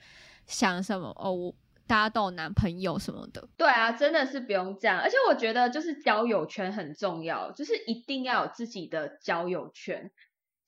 [0.46, 1.54] 想什么哦，我
[1.86, 3.48] 大家都有男朋友什么的。
[3.56, 5.00] 对啊，真的是不用这样。
[5.00, 10.10] 而且我觉得就是交友圈很重要，就是一定要有自己的交友圈。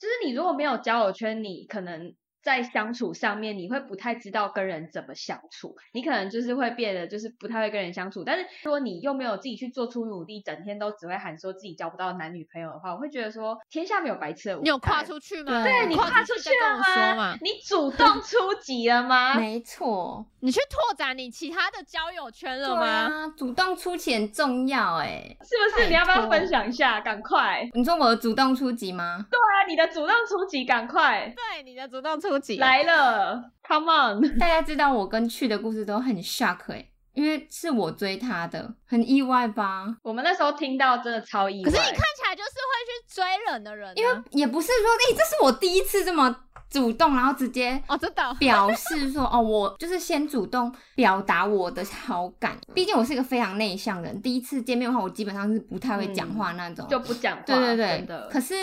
[0.00, 8.24] 就是你如果没有交友圈，你可能在相处上面你会不太知道跟人怎么相处，你可能就是会变得就是不太会跟人相处。
[8.24, 14.64] 但是如果你又没有自己去做出努力，整天都只会喊说自己交不到男女朋友的话，我会觉得说天下没有白吃的午餐。
[14.64, 15.62] 你有跨出去吗？
[15.64, 17.36] 对你跨跨出去再跟了我说嘛。
[17.40, 19.34] 你主动 出击了吗？
[19.34, 22.86] 没错，你去拓展你其他的交友圈了吗？
[22.86, 25.36] 啊，主动出击很重要哎。
[25.40, 25.88] 是不是？
[25.88, 27.00] 你要不要分享一下？
[27.00, 27.68] 赶快！
[27.74, 29.26] 你说我的主动出击吗？
[29.30, 32.56] 对啊，你的主动出击，赶快对，你的主动出击。
[32.58, 34.20] 来了，Come on！
[34.38, 39.96] 大家知道我跟去的故事都很 shock 哎、因为是我追他的，很意外吧？
[40.02, 41.70] 我们那时候听到真的超意外。
[41.70, 46.34] 可是你看起来就是会去追人的人、啊，因为也不是说，哎、这是我第一次这么
[46.70, 52.56] 主动，然后直接哦，真的哦表示说， 哦，我就是先主动表达我的好感。
[52.72, 56.86] 毕竟我是一个非常内向的人，第一次见面的话，我基本上是不太会讲话那种。
[56.88, 58.16] 就不讲话，对对对。
[58.30, 58.54] 可是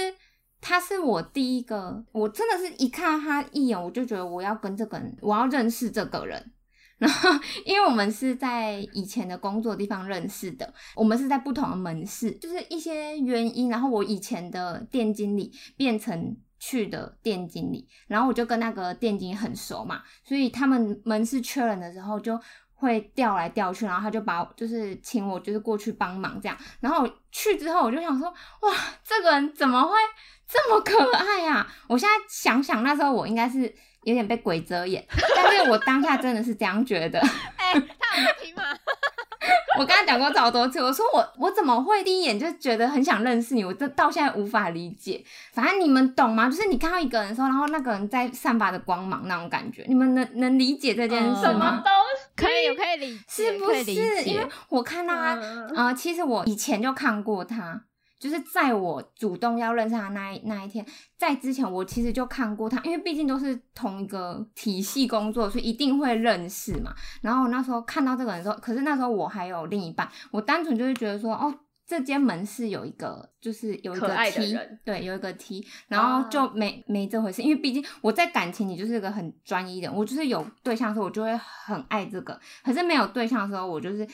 [0.59, 6.51] 他是我第一个，我真的是一看他一眼，我就觉得我要跟这个人，我要认识这个人。
[6.97, 7.29] 然后，
[7.63, 22.35] 因为我们是在以前的工作地方认识的，我们是在不同的门市，就是一些原因，然后我以前的店经理变成去的店经理，然后我就跟那个店经理很熟嘛，所以他们门市缺人的时候就
[22.77, 29.91] 会调来调去，然后他就把就是请我就是过去帮忙这样，然后去之后我就想说，哇，这个人怎么会
[30.47, 33.75] 这么可爱呀、我现在想想那时候我应该是
[34.07, 37.19] 有点被鬼遮眼， 但是我当下真的是这样觉得。
[37.57, 38.63] 哎、他有在听吗？
[39.77, 43.65] 我跟他讲过好多次，我说我我怎么会第一眼就觉得很想认识你？
[43.65, 45.21] 我这到现在无法理解。
[45.53, 46.49] 反正你们懂吗？
[46.49, 51.83] 就是你看到一个人的时候，然后那个人在散发的光芒那种感觉，你们能能理解这件事嗯什么吗？
[51.83, 52.27] 东西？
[52.35, 53.71] 可以，我可以理解，是不是？
[53.73, 54.47] 可以理因为。
[54.69, 57.81] 我看到他，嗯呃，其实我以前就看过他，
[58.19, 60.85] 就是在我主动要认识他那一那一天，
[61.17, 66.93] 在之前我其实就看过他，因为毕竟都是同一个体系工作，所以一定会认识嘛。
[67.21, 71.53] 然后我那时候看到这个人的时候，可是那时候我还有另一半，我单纯就是觉得说，哦。
[71.89, 84.05] 这间门市有一个，就是有一个 T，人对，有一个 T，然后就没、没这回事，因为毕竟我在感情里就是一个很专一的人，我就是有对象的时候，我就会很爱这个，可是没有对象的时候，我就是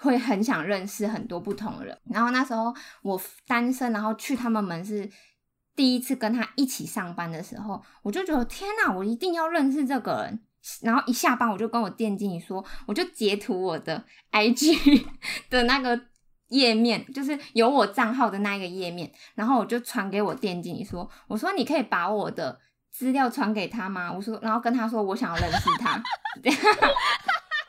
[0.00, 1.96] 会很想认识很多不同人。
[2.04, 5.10] 然后那时候我单身，然后去他们门市
[5.74, 10.40] 第一次跟他一起上班的时候，我就觉得天哪，我一定要认识这个人。
[10.80, 15.04] 然后一下班，我就跟我店经理说，我就截图我的 IG
[15.50, 16.00] 的那个
[16.50, 22.60] 页面，就是有我账号的那一个页面，然后我就传给我店经理说，我说你可以把我的
[22.92, 24.12] 资料传给他吗？
[24.12, 26.00] 我说，然后跟他说我想要认识他，
[26.44, 26.58] 这样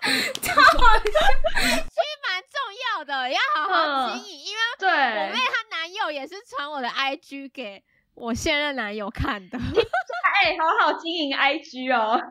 [0.03, 0.53] 蛮重
[2.97, 12.21] 要的，要好好经营，因为对，我妹她男友也是传我的 IG 给我现任男友看的，哎、好好经营 IG 哦。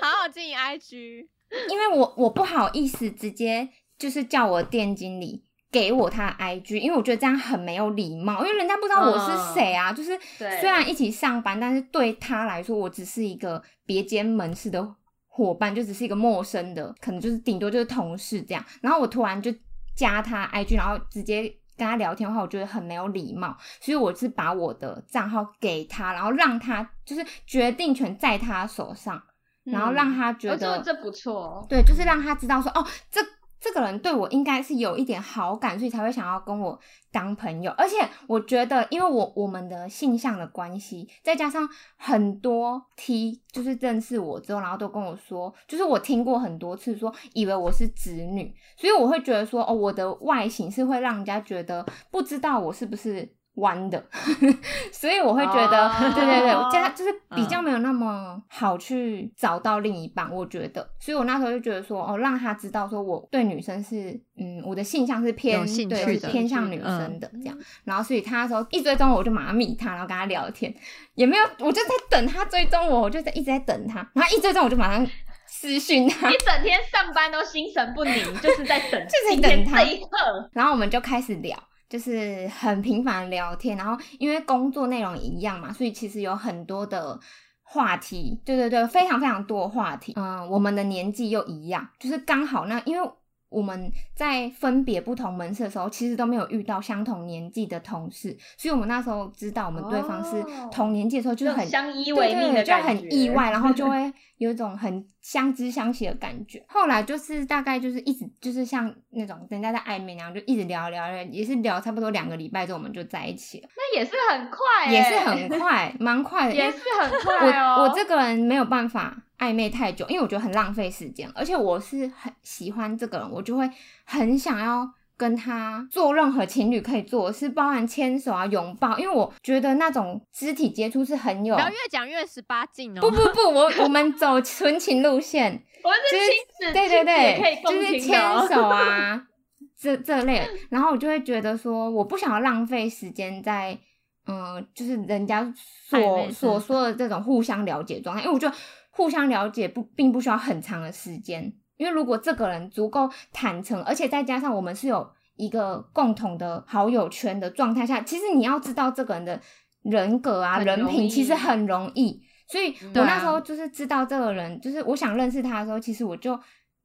[0.00, 1.28] 好好经营 IG。
[1.68, 9.92] 因为我我不好意思直接就是叫我店经理给我他的 IG，因为我觉得这样很没有礼貌，因为人家不知道我是谁啊。
[9.92, 14.94] 就是虽然一起上班，但是对他来说，我只是一个别间门市的
[15.28, 18.64] 伙伴，就只是一个陌生的，可能就是顶多就是同事这样。
[18.80, 19.52] 然后我突然就
[19.94, 21.42] 加他 IG，然后直接
[21.76, 29.22] 跟他聊天的话，我觉得很没有礼貌，所以我是把我的账号给他，然后让他就是决定权在他手上。
[29.64, 33.20] 然后让他觉哦得、这这不错，对，就是让他知道说，哦，这
[33.62, 36.76] 这个人对我应该是有一点好感，所以才会想要跟我
[37.12, 37.70] 当朋友。
[37.78, 37.96] 而且
[38.26, 53.36] 我觉得，因为我我们的性向的关系，再加上很多 T 就是认识我之后，然后都跟我说，就是我听过很多次说，以为我是直女，所以我会觉得说，哦，我的外形是会让人家觉得不知道我是不是。
[53.56, 54.02] 弯的，
[54.92, 56.12] 所以我会觉得，哦。
[56.14, 70.74] 对对对，我家就是比较没有那么好去找到另一半，我觉得，所以我那时候就觉得说，哦，让他知道说我对女生是，嗯，我的性向是偏有兴对是趣的偏向女嗯生的这样，然后所以他那时候一追踪我，我就马上密他，然后跟他聊天，
[71.14, 75.06] 也没有，我就在等他追踪我，我就在一直在等他，然后一追踪我就马上
[75.46, 76.30] 私讯他。
[76.32, 79.84] 一，整天上班都心神不宁，就是在等就是等他。
[79.84, 80.08] 这一刻。
[80.52, 81.56] 然后我们就开始聊，
[81.92, 87.20] 就是很频繁聊天，然后因为工作内容一样嘛，所以其实有很多的
[87.62, 90.14] 话题，对对对，非常非常多的话题。
[90.16, 93.10] 嗯，我们的年纪又一样，就是刚好那因为。
[93.52, 104.10] 我们在分别不同门市的时候，其实都没有遇到相同年纪的同事，所以我们那时候知道我们对方是哦同年纪的时候，就是很相依为命的对对对就很意外，然后就会
[104.42, 106.64] 有一种很相知相惜的感觉。
[106.68, 116.54] 后来就是大概就是一直就是像那种人家在暧昧那样，就一直聊聊聊，也是聊差不多两个礼拜之后，我们就在一起了，那也是很快、欸，也是很， 快，蛮快的。
[116.54, 117.82] 也是很快哦。
[117.82, 123.70] 我我这个人没有办法暧昧太久，因为我觉得很浪费时间，而且我是很喜欢这个人，我就会
[124.04, 131.60] 很想要跟他做任何情侣可以做的事，包含牵手啊、拥抱，因为我觉得那种肢体接触是很有不。
[131.60, 133.00] 要越讲越十八禁哦。
[133.00, 139.22] 不不不，我我们走纯情路线， 我们就是是亲子，对对对，就是牵手啊，
[139.78, 143.78] 这这类，然后我就会觉得说，我不想要浪费时间在，
[144.26, 145.54] 嗯、就是人家
[145.88, 148.56] 所所说的这种互相了解状态，因为我觉得
[148.90, 151.52] 互相了解不并不需要很长的时间，
[151.82, 159.40] 因为如果这个人足够坦诚，而且再加上我们是有一个共同的好友圈的状态下，其实你要知道这个人的
[159.82, 162.22] 人格啊、人品，其实很容易。
[162.46, 166.38] 所以我那时候就是知道这个人，就是我想认识他的时候，其实我就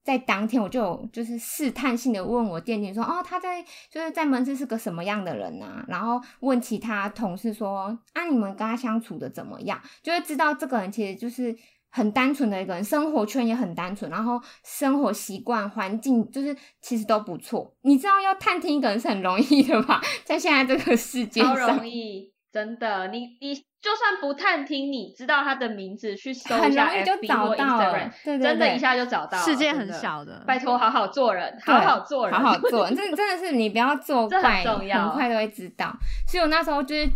[0.03, 5.85] 在当天我就有就是试探性的问我店经理说，哦，他在就是在门市是个什么样的人啊？
[5.87, 9.79] 然后问其他同事说，啊，你们跟他相处的怎么样？
[10.01, 11.55] 就会知道这个人其实就是
[11.89, 17.73] 很单纯的一个人，生活圈也很单纯，然后生活习惯、环境就是其实都不错。
[17.81, 20.01] 你知道要探听一个人是很容易的吧？
[20.23, 23.07] 在现在这个世界超容，易，真的。
[23.07, 29.43] 你你就算不探听，你知道他的名字，去搜一很下容易就 FB 或找到 Instagram，了，对对真的，一下就找到了。
[29.43, 35.95] 世界很小的，拜托，好好做人，好好做人，好好做，这真的是你不要做这很怪，重要很快都会知道。
[36.27, 37.07] 所以我那时候就是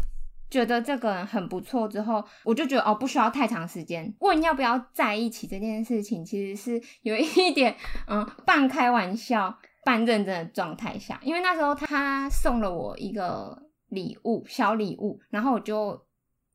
[0.51, 4.13] 觉得这个人很不错，之后我就觉得哦，不需要太长时间。
[4.19, 7.75] 问要不要在一起这件事情，其实是有一点
[8.07, 13.57] 嗯半开玩笑、半认真的状态下，因为那时候他送了我一个
[13.89, 15.99] 礼物，小礼物，然后我就。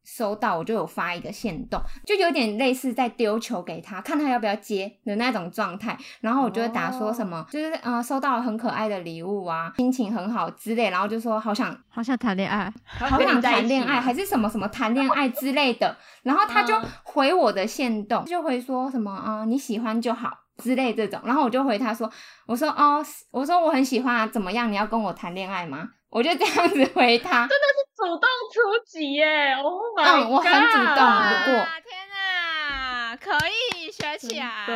[0.06, 5.98] 收到我就有发一个线动，就有点类似在丢球给他，看他要不要接的那种状态。
[6.20, 15.96] 然后我就会打说什么，就是呃收到了很可爱的礼物啊，心情很好之类，然后就说好想好想谈恋爱，好想谈恋爱，还是什么什么谈恋爱之类的。
[16.22, 21.20] 然后他就回我的线动，就回说什么啊、呃你喜欢就好之类这种。
[21.24, 22.08] 然后我就回他说，
[22.46, 24.70] 我说哦，我说我很喜欢啊，怎么样？
[24.70, 25.88] 你要跟我谈恋爱吗？
[26.08, 27.46] 我就这样子回他。
[27.46, 34.66] 真的是主动出击耶！Oh my 嗯我很主动不过天哪，可以学起来。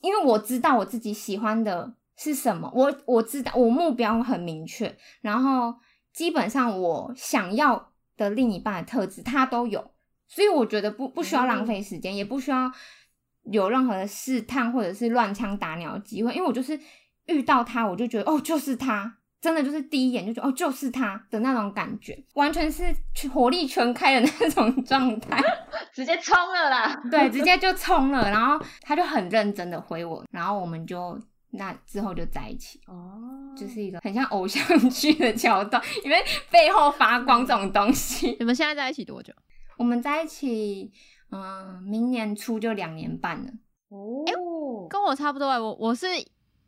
[0.00, 5.74] 因为我知道我自己喜欢的是什么，我我知道我目标很明确，然后
[6.12, 9.92] 基本上我想要的另一半的特质他都有，
[10.28, 12.70] 所以我觉得不不需要浪费时间，也不需要
[13.44, 16.78] 有任何的试探或者是乱枪打鸟的机会，因为我就是
[17.26, 19.18] 遇到他，我就觉得哦，就是他。
[19.44, 22.82] 真的就是第一眼就觉得哦，就是他的那种感觉，完全是
[23.28, 25.38] 火力全开的那种状态。
[25.92, 26.98] 直接冲了啦！
[27.12, 33.20] 对，直接就冲了，然后他就很认真的回我，然后我们就那之后就在一起，哦，
[33.54, 36.16] 就是一个很像偶像剧的桥段，因为
[36.50, 38.34] 背后发光这种东西。
[38.40, 39.30] 你们现在在一起多久？
[39.76, 40.90] 我们在一起，
[41.30, 43.50] 嗯、明年初就两年半了，
[43.90, 44.24] 哦，
[44.88, 46.06] 跟我差不多哎，我我是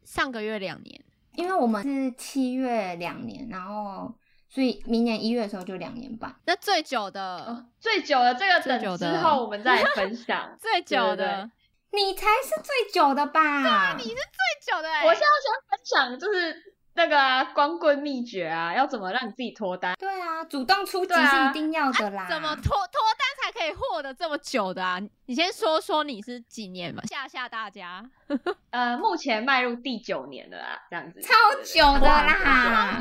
[0.04, 1.00] 上个月两年，
[1.36, 4.14] 因为我们是七月两年，然后
[4.48, 6.34] 所以明年一月的时候就两年半。
[6.46, 10.56] 那最久的、哦最久的这个等之后我们再来分享。
[10.60, 11.50] 最久对对的，
[11.92, 13.62] 你才是最久的吧？
[13.62, 16.56] 对啊你是最久的哎、我现在想分享就是
[16.94, 19.94] 那个啊，光棍秘诀啊，要怎么让你自己脱单？
[19.98, 22.26] 对啊，主动出击对啊是一定要的啦。
[22.28, 23.00] 怎么脱脱
[23.46, 25.00] 单才可以获得这么久的啊？
[25.26, 28.04] 你先说说你是几年嘛，吓吓大家。
[28.70, 31.20] 呃，目前迈入第九年了啦，这样子。
[31.22, 31.32] 超
[31.62, 32.98] 久的啦！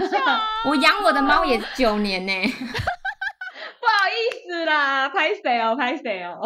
[0.70, 6.40] 我养我的猫也九年呢、 不好意思啦，拍谁哦，拍谁哦。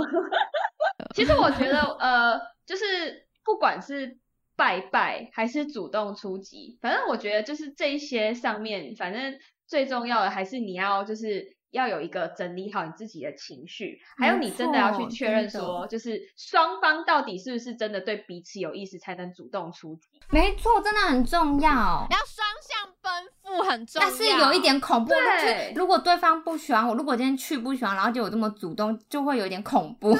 [1.13, 4.17] 其实我觉得，呃，就是不管是
[4.55, 20.07] 拜拜还是主动出击，反正我觉得就是这一些上面，反正最重要的还是你要就是要有一个整理好你自己的情绪，还有你真的要去确认说，就是双方到底是不是真的对彼此有意思，才能主动出击。
[20.29, 21.69] 没错，真的很重要。
[21.69, 30.15] 要双向奔赴很重要，但是有一点恐怖，对就是如果对方不喜欢我，如果今天去不喜欢，然后就有这么主动，就会有一点恐怖。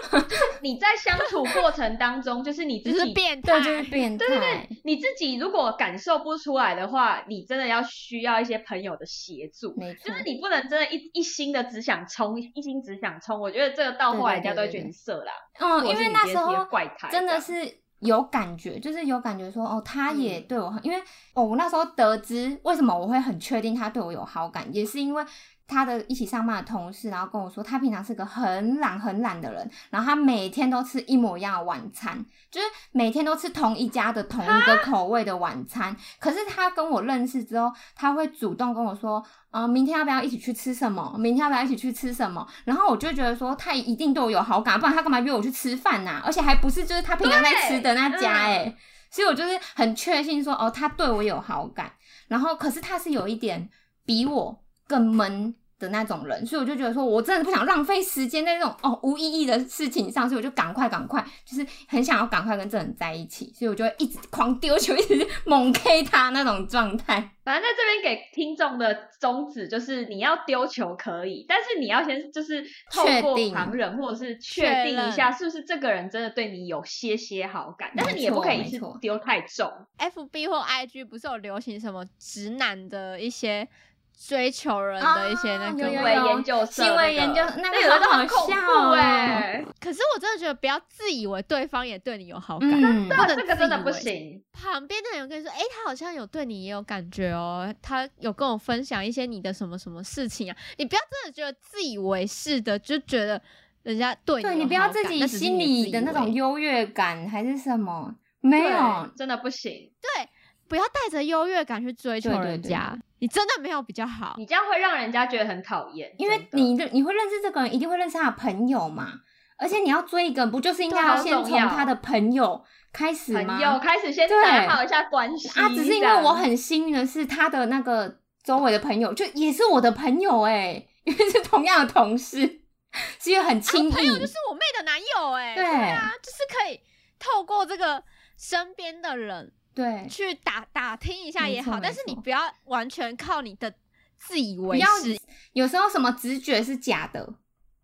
[0.60, 4.26] 你在相处过程当中，就是你自己变态，对，就是变态。
[4.26, 9.74] 对对对，你自己如果感受不出来的话，你真的要需要一些朋友的协助。
[9.76, 13.40] 没错就是，你不能真的一一心的只想冲，一心只想冲。
[13.40, 17.52] 我觉得这个到后来人家都会觉得你色啦，嗯，因为那时候怪胎，真的是
[18.00, 20.44] 有感觉，就是有感觉说，哦，他也嗯。
[20.48, 20.98] 对我很，因为
[21.34, 25.24] 哦，我那时候得知为什么我会很确定他对我有好感，也是因为
[25.66, 35.96] 他的一起上班的同事，然后跟我说，他平常是个很懒很懒的人，然后他每天都吃一模一样的晚餐，就是每天都吃同一家的同一个口味的晚餐。
[36.20, 41.14] 可是他跟我认识之后，他会主动跟我说，呃，明天要不要一起去吃什么？
[41.18, 42.46] 明天要不要一起去吃什么？
[42.64, 48.76] 然后我就觉得说，他一定对我有好感，不然他干嘛约我去吃饭呐、而且还不是就是他平常在吃的那家、欸，嗯
[49.08, 51.90] 所以我就是很确信说，哦，他对我有好感。
[52.28, 53.70] 然后，可是他是有一点
[54.04, 67.30] 比我更闷的那种人，所以我就觉得说，我真的不想浪费时间在那种哦无意义的事情上，所以我就赶快赶快，就是很想要赶快跟这人在一起，所以我就会一直狂丢球，一直猛 K 他那种状态。
[67.44, 79.70] 反正在这边给听众的宗旨就是，你要丢球可以，但是你要先就是透过确定旁人或者是确定一下，是不是这个人真的对你有些些好感，但是你也不可以一次丢太重。
[79.98, 83.68] F B 或 I G 不是有流行什么直男的一些
[84.16, 88.56] 追求人的一些那啊个行为研究社行为研究那个有的都好很恐笑
[88.92, 94.42] 哎、可是我真的觉得不要自以为对方也对你有好感，嗯，不能这个真的不行。
[94.52, 103.40] 旁边的人跟你说，哎、他好像有对你也有感觉哦，他有跟我分享一些你的什么什么事情啊，你不要真的觉得自以为是的，就觉得
[103.82, 109.92] 人家对你对你不要自己心里的那种优越感还是什么，没有，真的不行。
[110.00, 110.26] 对。
[110.68, 114.34] 不要带着优越感去追求对对对人家，你真的没有比较好。
[114.38, 119.20] 你这样会让人家觉得很讨厌，因为真的你你会认识这个人，一定会认识他的朋友嘛。
[119.58, 122.62] 而且你要追一个人，不就是应该要先从他的朋友
[122.92, 123.56] 开始吗？
[123.56, 132.40] 朋友开始先对打好一下关系啊，只是因为我很幸运的是，他的那个周围的朋友就也是我的朋友哎、 因为是同样的同事，
[133.18, 134.18] 是因为很亲朋友。
[134.18, 136.78] 就是我妹的男友、哎，对啊，就是可以
[137.18, 138.02] 透过这个
[138.36, 143.70] 身边的人对，去打打听一下也好，但是你不要完全靠你的
[144.16, 145.14] 自以为是。
[145.52, 147.34] 有时候什么直觉是假的，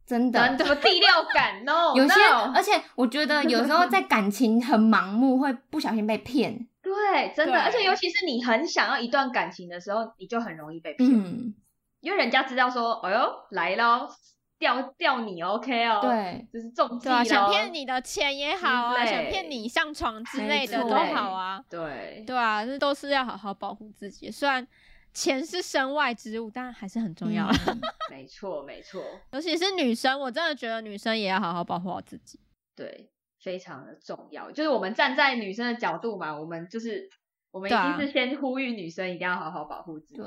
[0.07, 0.49] 真的。
[0.49, 6.67] 真的什么第六感，no， 有些 no 而且我觉得有时候在感情很盲目，会不小心被骗。
[6.83, 11.55] 对，真的，而且尤其是你很想要一段感情的时候，你就很容易被骗，嗯，
[12.01, 13.19] 因为人家知道说，哎呦
[13.51, 14.09] 来喽，
[14.63, 21.61] 钓钓你 OK 哦，，对，就是中计想骗，你的钱也好啊，想骗你上床之没类的错都好啊。
[21.69, 24.31] 对，对啊，这都是要好好保护自己。
[24.31, 24.65] 虽然
[25.13, 27.49] 钱是身外之物，但还是很重要。
[27.67, 29.03] 嗯没错没错，
[29.33, 32.39] 尤其是女生，我真的觉得女生也要好好保护好自己。
[32.77, 33.11] 对，
[33.43, 34.49] 非常的重要。
[34.53, 37.11] 就是我们站在女生的角度嘛，我们就是
[37.51, 40.17] 我们一定是先呼吁女生一定要好好保护自己。
[40.23, 40.27] 对，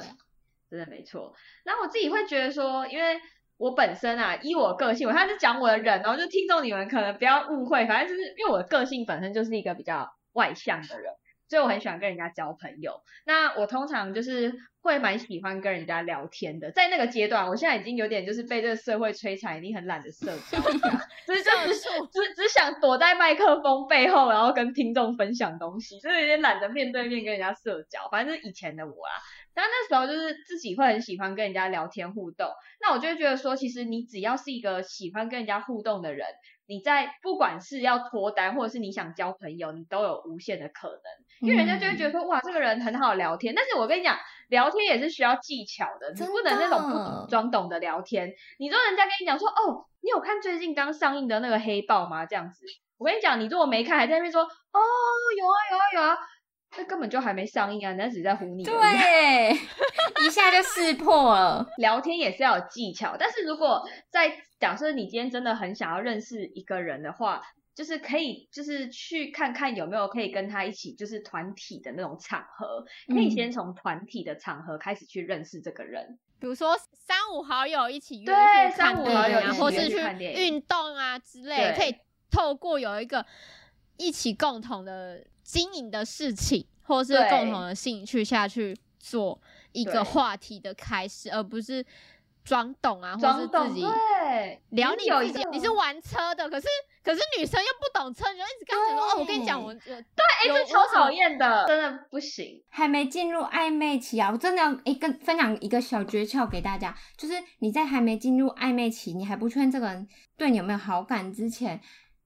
[0.70, 1.34] 真的没错。
[1.64, 3.18] 那我自己会觉得说，因为
[3.58, 11.14] 我本身啊，依我个性，我他是讲我的人哦，就听众你们可能不要误会，反正就是因为我的个性本身就是一个比较外向的人，
[11.48, 13.02] 所以我很喜欢跟人家交朋友。
[13.26, 20.66] 那我通常就是会蛮喜欢跟人家聊天的，在那个阶段，我现在已经有点就是被这个社会摧残，已经很懒得社交了，
[21.26, 21.74] 就是就是
[22.12, 28.10] 只只想躲在麦克风背后，然后跟听众分享东西，就是有点懒得面对面跟人家社交。
[28.12, 29.14] 反正是以前的我啦，
[29.56, 32.50] 但那时候就是自己会很喜欢跟人家聊天互动，
[32.82, 36.28] 那我就会觉得说，其实你只要是一个喜欢跟人家互动的人，
[36.68, 43.56] 你在不管是要脱单，或者是你想交朋友，你都有无限的可能，因为人家就会觉得说，哇，这个人很好聊天。
[43.56, 44.18] 但是我跟你讲，
[44.50, 48.34] 聊天也是需要技巧的，你不能那种不的懂装懂的聊天。
[48.60, 52.26] 你说人家跟你讲说，哦，你有看最近刚上映的那个黑豹吗？
[52.26, 52.66] 这样子，
[52.98, 54.80] 我跟你讲，你如果没看，还在那边说，哦，
[55.38, 56.18] 有啊有啊有啊，
[56.78, 58.64] 那根本就还没上映啊，人家只是在唬你。
[58.64, 59.52] 对，
[60.26, 61.68] 一下就识破了。
[61.78, 67.42] 聊天也是要有技巧，但是如果在假设你今天真的很想要认识一个人的话，
[67.74, 76.18] 就是可以就是去看看有没有可以跟他一起就是团体的那种场合，可以嗯先从团体的场合开始去认识这个人。
[76.40, 79.98] 比如说三五好友一起约对去看三五电影啊，好友或是去
[80.36, 81.96] 运动啊之类，对可以
[82.30, 83.26] 透过有一个
[83.98, 89.40] 一起共同的经营的事情，或是共同的兴趣下去做
[89.72, 91.86] 一个话题的开始，而不是
[92.44, 95.40] 装懂啊，或是自己对，聊已经有一个。
[95.40, 96.68] 你自己你是玩车的，可是
[97.04, 101.12] 可是女生又不懂车，你就一直跟她讲说哦，我跟你讲，我我对，哎、这超讨。
[101.12, 102.64] 厌的，真的不行。
[102.70, 111.80] 还没进入暧昧期啊，我真的要一个分享一个小诀窍给大家，就是你在还没进入暧昧期，你还不确定这个人对你有没有好感之前，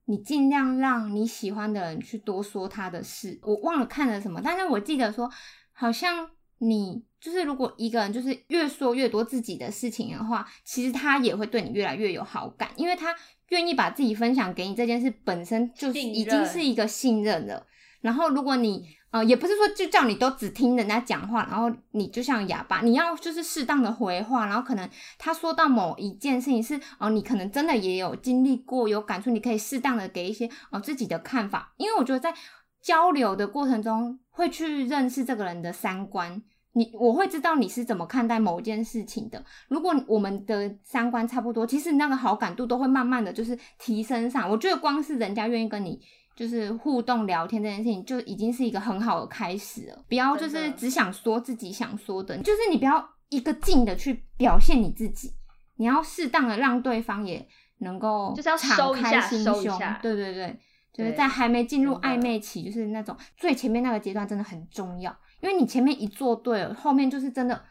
[0.09, 3.39] 你尽量让你喜欢的人去多说他的事。
[3.43, 5.29] 我忘了看了什么，但是我记得说，
[5.71, 13.15] 好像你就是如果一个人就是越说越多自己的事情的话，其实他也会对你越来越有好感，因为他
[13.49, 17.67] 愿意把自己分享给你这件事本身就是已经是一个信任了。
[18.01, 32.33] 然后，如果你呃，也不是说就叫你都只听人家讲话，然后你就像哑巴，你要就是适当的回话，然后可能他说到某一件事情是哦、你可能真的也有经历过，有感触，你可以适当的给一些哦、自己的看法，因为我觉得在
[32.81, 36.41] 交流的过程中会去认识这个人的三观。
[36.73, 39.43] 你我会知道你是怎么看待某件事情的。
[39.69, 44.47] 如果我们的三观差不多，其实那个好感度都会慢慢的就是提升上。
[44.47, 45.99] 我觉得光是人家愿意跟你
[46.39, 50.05] 就是互动聊天这件事情，就已经是一个很好的开始了。
[50.07, 55.33] 不要就是只想说自己想说的，就是你不要一个劲的去表现你自己，
[55.75, 57.45] 你要适当的让对方也
[57.79, 59.77] 能够就是要敞开心胸。
[60.01, 60.57] 对对对。
[60.91, 67.61] 就是在还没进入暧昧期，就是那种最前面那个阶段真的很重要，因为你前面一做对了，后面就是真的，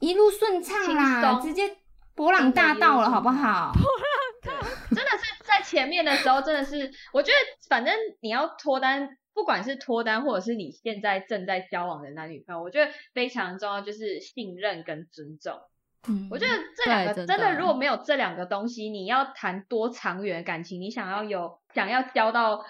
[0.00, 1.76] 一路顺畅啦，直接
[2.14, 3.72] 博朗大道了，好不好？
[4.44, 5.33] 真的是在
[5.74, 7.36] 前面的时候，真的是，我觉得
[7.68, 15.60] 反正你要脱单，不管是脱单或者是你现在正在交往的男女朋友，我觉得非常重要，就是信任跟尊重。
[16.06, 22.64] 嗯，我觉得这两个真真的，如果没有这两个东西，你要谈多长远的感情，你想要有想要交到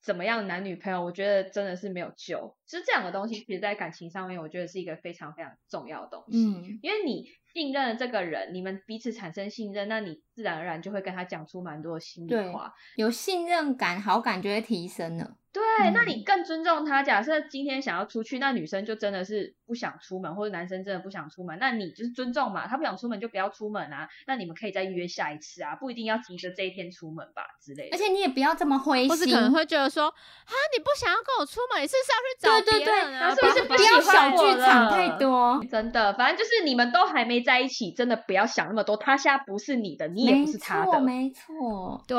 [0.00, 2.56] 怎么样的男女朋友，我觉得真的是没有救。
[2.66, 6.38] 其实这两个东西，其实在感情上面，我觉得是一个非常非常重要的东西。
[6.38, 12.72] 嗯，因为你信任了这个人，你们彼此产生信任，那你自然而然就会跟他讲出蛮多的心里话。
[12.96, 15.36] 有信任感，好感就会提升了。
[15.52, 17.02] 对，嗯那你更尊重他。
[17.02, 24.08] 假设今天想要出去，那女生就真的是不想出门，或者男生真的不想出门，那你就是尊重嘛，他不想出门就不要出门啊。
[24.26, 27.96] 那你们可以再约下一次啊，不一定要急着这一天出门吧之类的。
[27.96, 33.34] 而且你也不要这么灰心，或是可能会觉得说，啊，你不想要跟我出门，你是不是要去找对对对别人啊？
[33.34, 35.62] 是不是不不要小剧场太多。
[35.70, 38.96] 真的，反正就是你们都还没在一起，真的不要想那么多。
[38.96, 42.02] 他现在不是你的，你也不是他，的，没错。
[42.06, 42.16] 对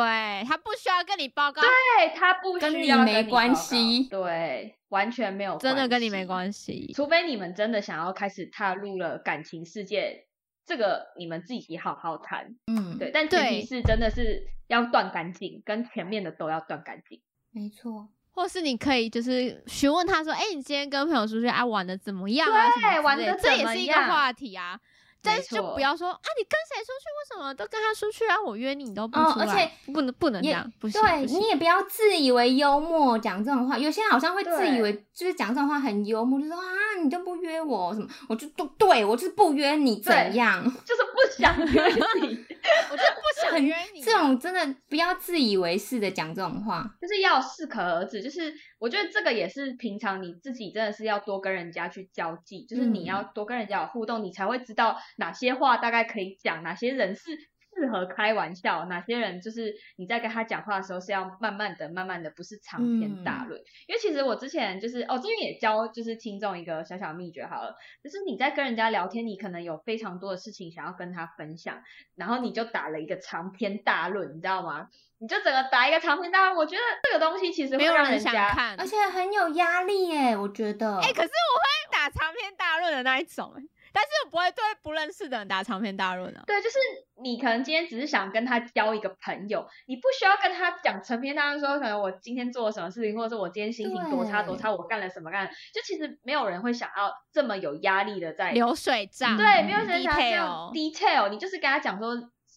[0.47, 6.25] 他不需要跟你报告，对他不跟你需要你报告系对，完全没有，真的跟你没系。
[6.25, 6.91] 关系。
[6.95, 10.25] 除非你们真的想要开始踏入了感情世界，
[10.65, 12.55] 这个你们自己好好谈。
[12.67, 17.21] 嗯，对，但前提对是真的是要断干净，跟前面的都要断干净。
[17.51, 18.09] 没错。
[18.35, 22.67] 或是你可以就是询问他说，哎、你今天跟朋友出去啊，玩的怎么样啊？
[22.73, 24.79] 对什么玩的这也是一个样话题啊。
[25.23, 27.05] 但是就不要说啊，你跟谁出去？
[27.13, 28.35] 为什么都跟他出去啊？
[28.41, 31.01] 我约你你都不出来，哦而且不能不能这样，不行。
[31.01, 36.65] 对行你也不要自以为幽默讲这种话，有些人好像会自以为就是讲这种话很幽默，就说啊
[37.01, 41.87] 你都不约我什么，我就都对我就是不约你怎样， 就是不想约
[42.21, 42.27] 你，
[42.91, 44.05] 我就不想约你啊。
[44.05, 46.89] 这种真的不要自以为是的讲这种话。
[47.01, 48.21] 就是要适可而止。
[48.21, 57.49] 就是我觉得这个也是平常你自己真的是要多跟人家去交际，就是你嗯要多跟人家有互动，你才会知道哪些话大概可以讲，哪些人是。
[57.75, 63.59] 适合开玩笑，哪些人就是你在跟他讲话的时候是要慢慢的、慢慢的，不是长篇大论。
[63.87, 71.81] 因为其实我之前就是哦，这边也教就是听众一个小小秘诀好了，就是你在跟人家聊天，你可能有非常多的事情想要跟他分享，
[72.15, 74.87] 然后你就打了一个长篇大论，你知道吗？
[75.17, 80.97] 你就整个打一个长篇大论，我觉得这个东西其实会没有人想让人家看，而且很有压力耶，我觉得。
[80.97, 86.43] 哎、可是我会打长篇大论的那一种、欸，但是我不会对不认识的人打长篇大论啊。
[86.47, 86.77] 对，就是
[87.21, 102.15] 你可能今天只是想跟他交一个朋友，你不需要跟他讲成篇大论说，可能我今天做了什么事情，或者是我今天心情多差多差，我干了什么干了，就其实没有人会想要这么有压力的在流水账，对，没有人想要这样 detail detail，你就是跟他讲说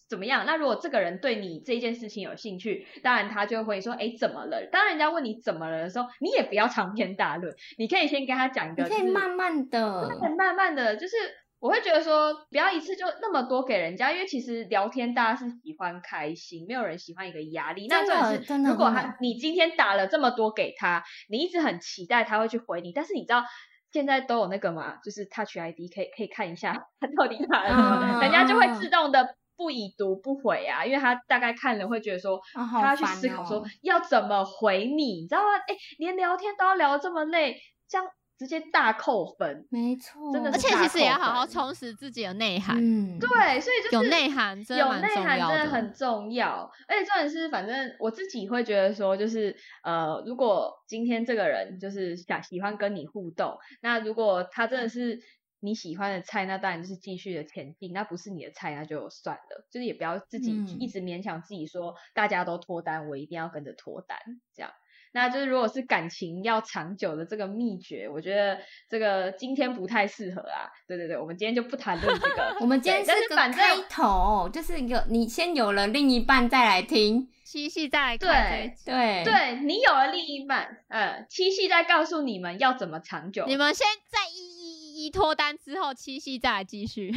[0.09, 0.45] 怎么样。
[0.45, 4.67] 那如果这个人对你这件事情有兴趣，当然他就会说，哎，怎么了？
[4.71, 11.15] 当人家问你怎么了的时候，你也不要长篇大论，你可以先跟他讲一个，你可以慢慢的，很慢慢的，就是
[11.59, 17.87] 我会觉得说，不要一次就那么多给人家，因为其实聊天大家是喜欢开心，没有人喜欢一个压力。
[17.89, 23.43] 那真的真的如果他你今天打了这么多给他，你一直很期待他会去回你，但是你知道。
[23.89, 35.57] 现在都有那个嘛，就是 Touch ID 可以可以看一下 他到底打了什么，嗯人家就会自动的不已读不回啊，因为他大概看了会觉得说，他要去思考说哦要怎么回你，你知道吗？
[35.67, 37.57] 哎，连聊天都要聊得这么累，
[37.89, 39.65] 这样直接大扣分。
[39.71, 46.71] 没错，真的而且其实也要好好充实自己的内涵，嗯，对，所以就是有内涵真的有蛮内涵重要的真的很重要。
[46.87, 55.19] 而且重点是，反正我自己会觉得说，就是呃，如果今天这个人就是想喜欢跟你互动，那如果他真的是
[55.59, 64.17] 你喜欢的菜，那当然就是继续的前进；那不是你的菜，那就算了，就是也不要自己嗯一直勉强自己说、大家都脱单，我一定要跟着脱单
[64.55, 64.71] 这样。
[65.13, 70.69] 那就是如果是感情要长久的这个秘诀，我觉得这个今天不太适合啊。
[70.85, 72.57] 对对对，我们今天就不谈论这个。
[72.61, 78.75] 我们今天是个开是反正头，就是有你先有了另一半再来听，七夕再来对。
[78.85, 83.45] 对对你有了另一半，呃，七夕再告诉你们要怎么长久。
[83.47, 87.13] 你们先在一一一一脱单之后，七夕再来继续，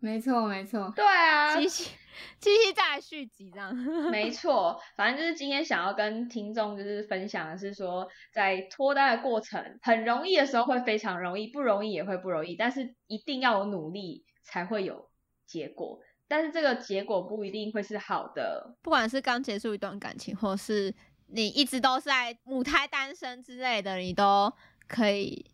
[0.00, 1.90] 没 错没错，对啊，七夕
[2.40, 3.72] 七夕再来续集这样。
[4.10, 15.08] 没错，反正就是今天想要跟听众就是分享的是说，在脱单的过程，很容易的时候会非常容易，不容易也会不容易，但是一定要有努力才会有
[15.46, 16.00] 结果。
[16.26, 20.92] 但是这个结果不一定会是好的，不管是刚结束一段感情，或是
[21.28, 24.52] 你一直都是在母胎单身之类的，你都
[24.88, 25.46] 可以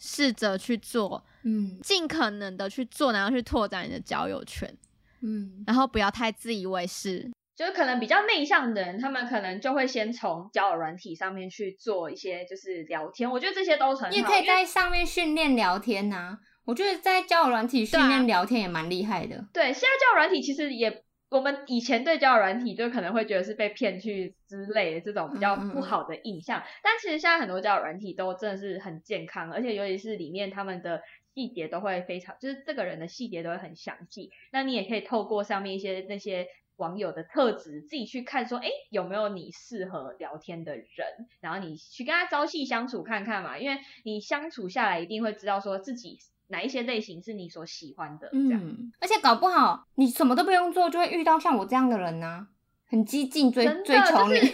[0.00, 4.74] 试着去做，嗯尽可能的去做，然后去拓展你的交友圈，
[5.20, 7.30] 嗯然后不要太自以为是。
[7.54, 14.08] 就是可能比较内向的人，他们可能就会先从交友软体上面去做一些就是聊天，我觉得这些都很好。
[14.08, 19.44] 你也可以在上面训练聊天呐、我觉得在交友软体训练聊天也蛮厉害的。
[19.52, 31.02] 对，现在交友软体其实也，我们以前对交友软体就可能会觉得是被骗去之类的这种比较不好的印象，但其实现在很多交友软体都真的是很健康，而且尤其是里面他们的
[31.32, 34.30] 细节都会非常，就是这个人的细节都会很详细。
[34.50, 46.18] 那你也可以透过上面一些那些网友的特质，自己去看说，哎，有没有你适合聊天的人，然后你去跟他朝夕相处看看嘛，因为你相处下来一定会知道说自己
[46.50, 48.60] 哪一些类型是你所喜欢的，这样。
[48.62, 52.46] 嗯，而且搞不好你什么都不用做，就会遇到像我这样的人呐、
[52.88, 54.52] 很激进追追求你，就 是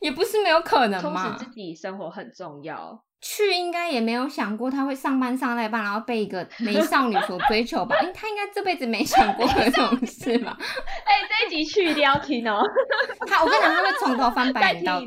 [0.00, 1.44] 也不是没有可能充嘛实。
[1.44, 3.02] 自己生活很重要。
[3.20, 7.96] 去应该也没有想过他会上班上到一半，然后被一个美少女所追求吧？
[8.00, 10.56] 因为他应该这辈子没想过有这种事吧？
[11.04, 12.62] 哎、这一集去一定要听哦，
[13.26, 15.02] 他，我跟你讲，他会从头翻白眼到。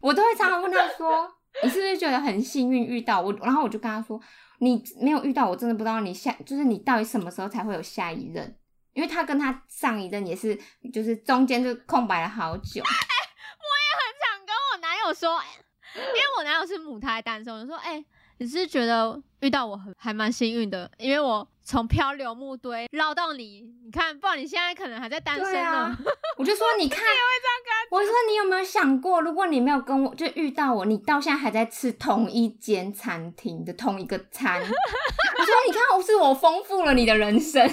[0.00, 1.28] 我都会常常问他说
[1.64, 4.20] ：“你是不是觉得很幸运遇到我？”然后我就跟他说
[4.62, 8.56] ：“你没有遇到我，真的不知道你下就是你到底什么时候才会有下一任。”
[8.94, 10.54] 因为他跟他上一任也是，
[10.92, 12.82] 就是中间就空白了好久。
[12.82, 15.40] 我也很想跟我男友说，
[15.96, 18.04] 因为我男友是母胎单身，我就说，哎、
[18.36, 25.60] 你是觉得遇到我很还蛮幸运的，因为我从漂流木堆绕到你，你看，不然你现在可能还在单身呢。
[25.60, 25.98] 啊，
[26.36, 27.00] 我就说你 看，
[27.90, 34.66] 我说你有没有想过，如果你没有跟我就遇到我，你到现在还在吃同一间餐厅的同一个餐， 我
[35.44, 37.70] 说你看，我是我丰富了你的人生。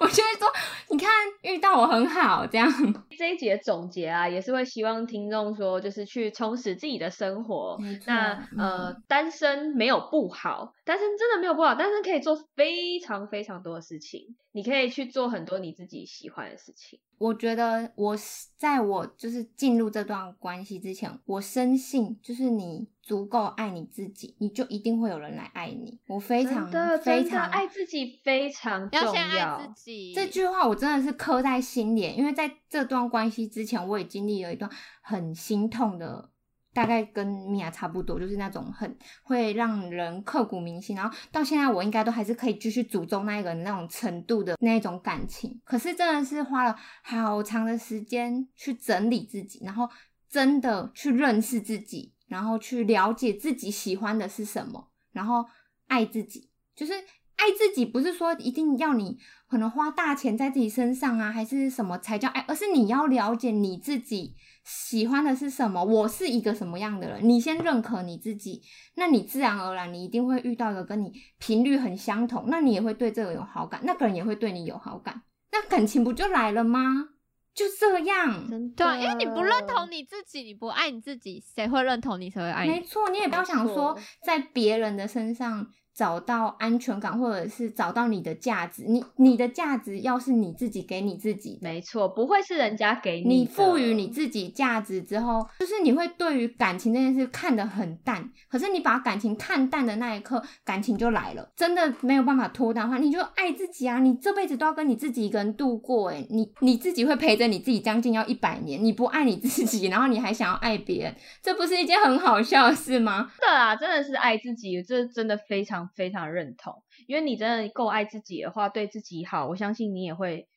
[0.00, 0.52] 我就会说，
[0.90, 1.10] 你看
[1.42, 2.70] 遇到我很好，这样
[3.16, 7.78] 这一集的总结啊，也是会希望听众说，就是去充实自己的生活。
[8.06, 16.98] 那呃，单身没有不好，单身真的没有不好，单身可以做非常非常多的事情，你可以去做很多你自己喜欢的事情。
[17.18, 25.98] 我觉得我是在我就是进入这段关系之前，我深信就是你足够爱你自己，你就一定会有人来爱你。
[26.06, 34.70] 我非常真的非常爱自己非常重要先爱自己，这句话我真的是刻在心里，因为在这段关系之前，我也经历了一段
[35.02, 36.30] 很心痛的，
[36.72, 45.60] 大概跟米娅差不多，就是那种很会让人刻骨铭心，然后到现在我应该都还是可以继续诅咒那一个人那种程度的那一种感情。
[45.64, 49.88] 可是真的是花了好长的时间去整理自己，然后
[50.28, 55.44] 真的去认识自己，然后去了解自己喜欢的是什么，然后
[55.86, 56.92] 爱自己，就是
[57.38, 59.16] 爱自己，不是说一定要你
[59.48, 64.34] 可能花大钱在自己身上啊，还是什么才叫爱，而是你要了解你自己
[64.64, 68.60] 喜欢的是什么，我是一个什么样的人，你先认可你自己，
[68.96, 75.22] 那你自然而然你一定会遇到一个跟你频率很相同，那你也会对这个有好感，那个人也会对你有好感，
[75.52, 77.10] 那感情不就来了吗？
[77.54, 82.30] 就这样，真的，对啊，因为你不认同你自己，你不爱你自己，谁会认同你？
[82.30, 82.70] 谁会爱你？
[82.70, 85.66] 没错，你也不要想说在别人的身上
[85.98, 88.84] 找到安全感，或者是找到你的价值。
[88.86, 98.30] 你你的价值要是你自己给你自己，没错，不会是人家给你你赋予你自己价值之后，就是你会对于感情这件事看得很淡。
[98.48, 101.50] 可是你把感情看淡的那一刻，感情就来了。
[101.56, 103.98] 真的没有办法脱单的话，你就爱自己啊！
[103.98, 113.28] 你这辈子都要跟你自己一个人度过、欸，你你自己会陪着你自己将近要一百年，你不爱你自己，然后你还想要爱别人，这不是一件很好笑的事吗？
[113.40, 116.82] 真的啊，真的是爱自己，这真的非常非常认同。
[117.06, 120.48] 因为你真的够爱自己的话，对自己好，我相信你也会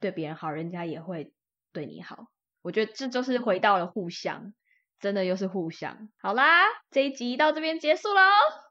[0.00, 1.32] 对别人好，人家也会
[1.72, 2.26] 对你好。
[2.62, 4.52] 我觉得这就是回到了互相，
[5.00, 5.96] 真的又是互相。
[6.20, 8.20] 好啦，这一集到这边结束喽，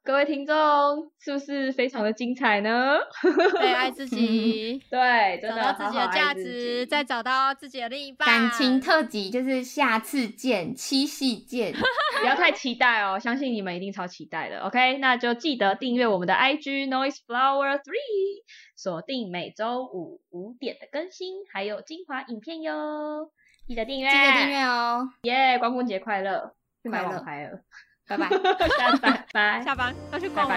[0.04, 2.98] 各位听众是不是非常的精彩呢？
[3.60, 8.28] 对，爱自己， 对，真的找到自己的价值，己再找到自己的另一半。
[8.28, 11.74] 感情特辑就是下次见，七夕见。
[12.22, 14.60] 不要太期待哦，相信你们一定超期待的。
[14.60, 18.44] OK，那就记得订阅我们的 IG Noise Flower Three，
[18.76, 23.32] 锁定每周五五点的更新，还有精华影片哟。
[23.70, 25.60] 记得订阅，记得订阅哦，耶！
[25.60, 27.60] 光棍节快乐，去买快乐网拍了，
[28.08, 28.28] 拜拜。
[28.68, 29.62] 下班拜拜。
[29.62, 30.50] 下班要去逛。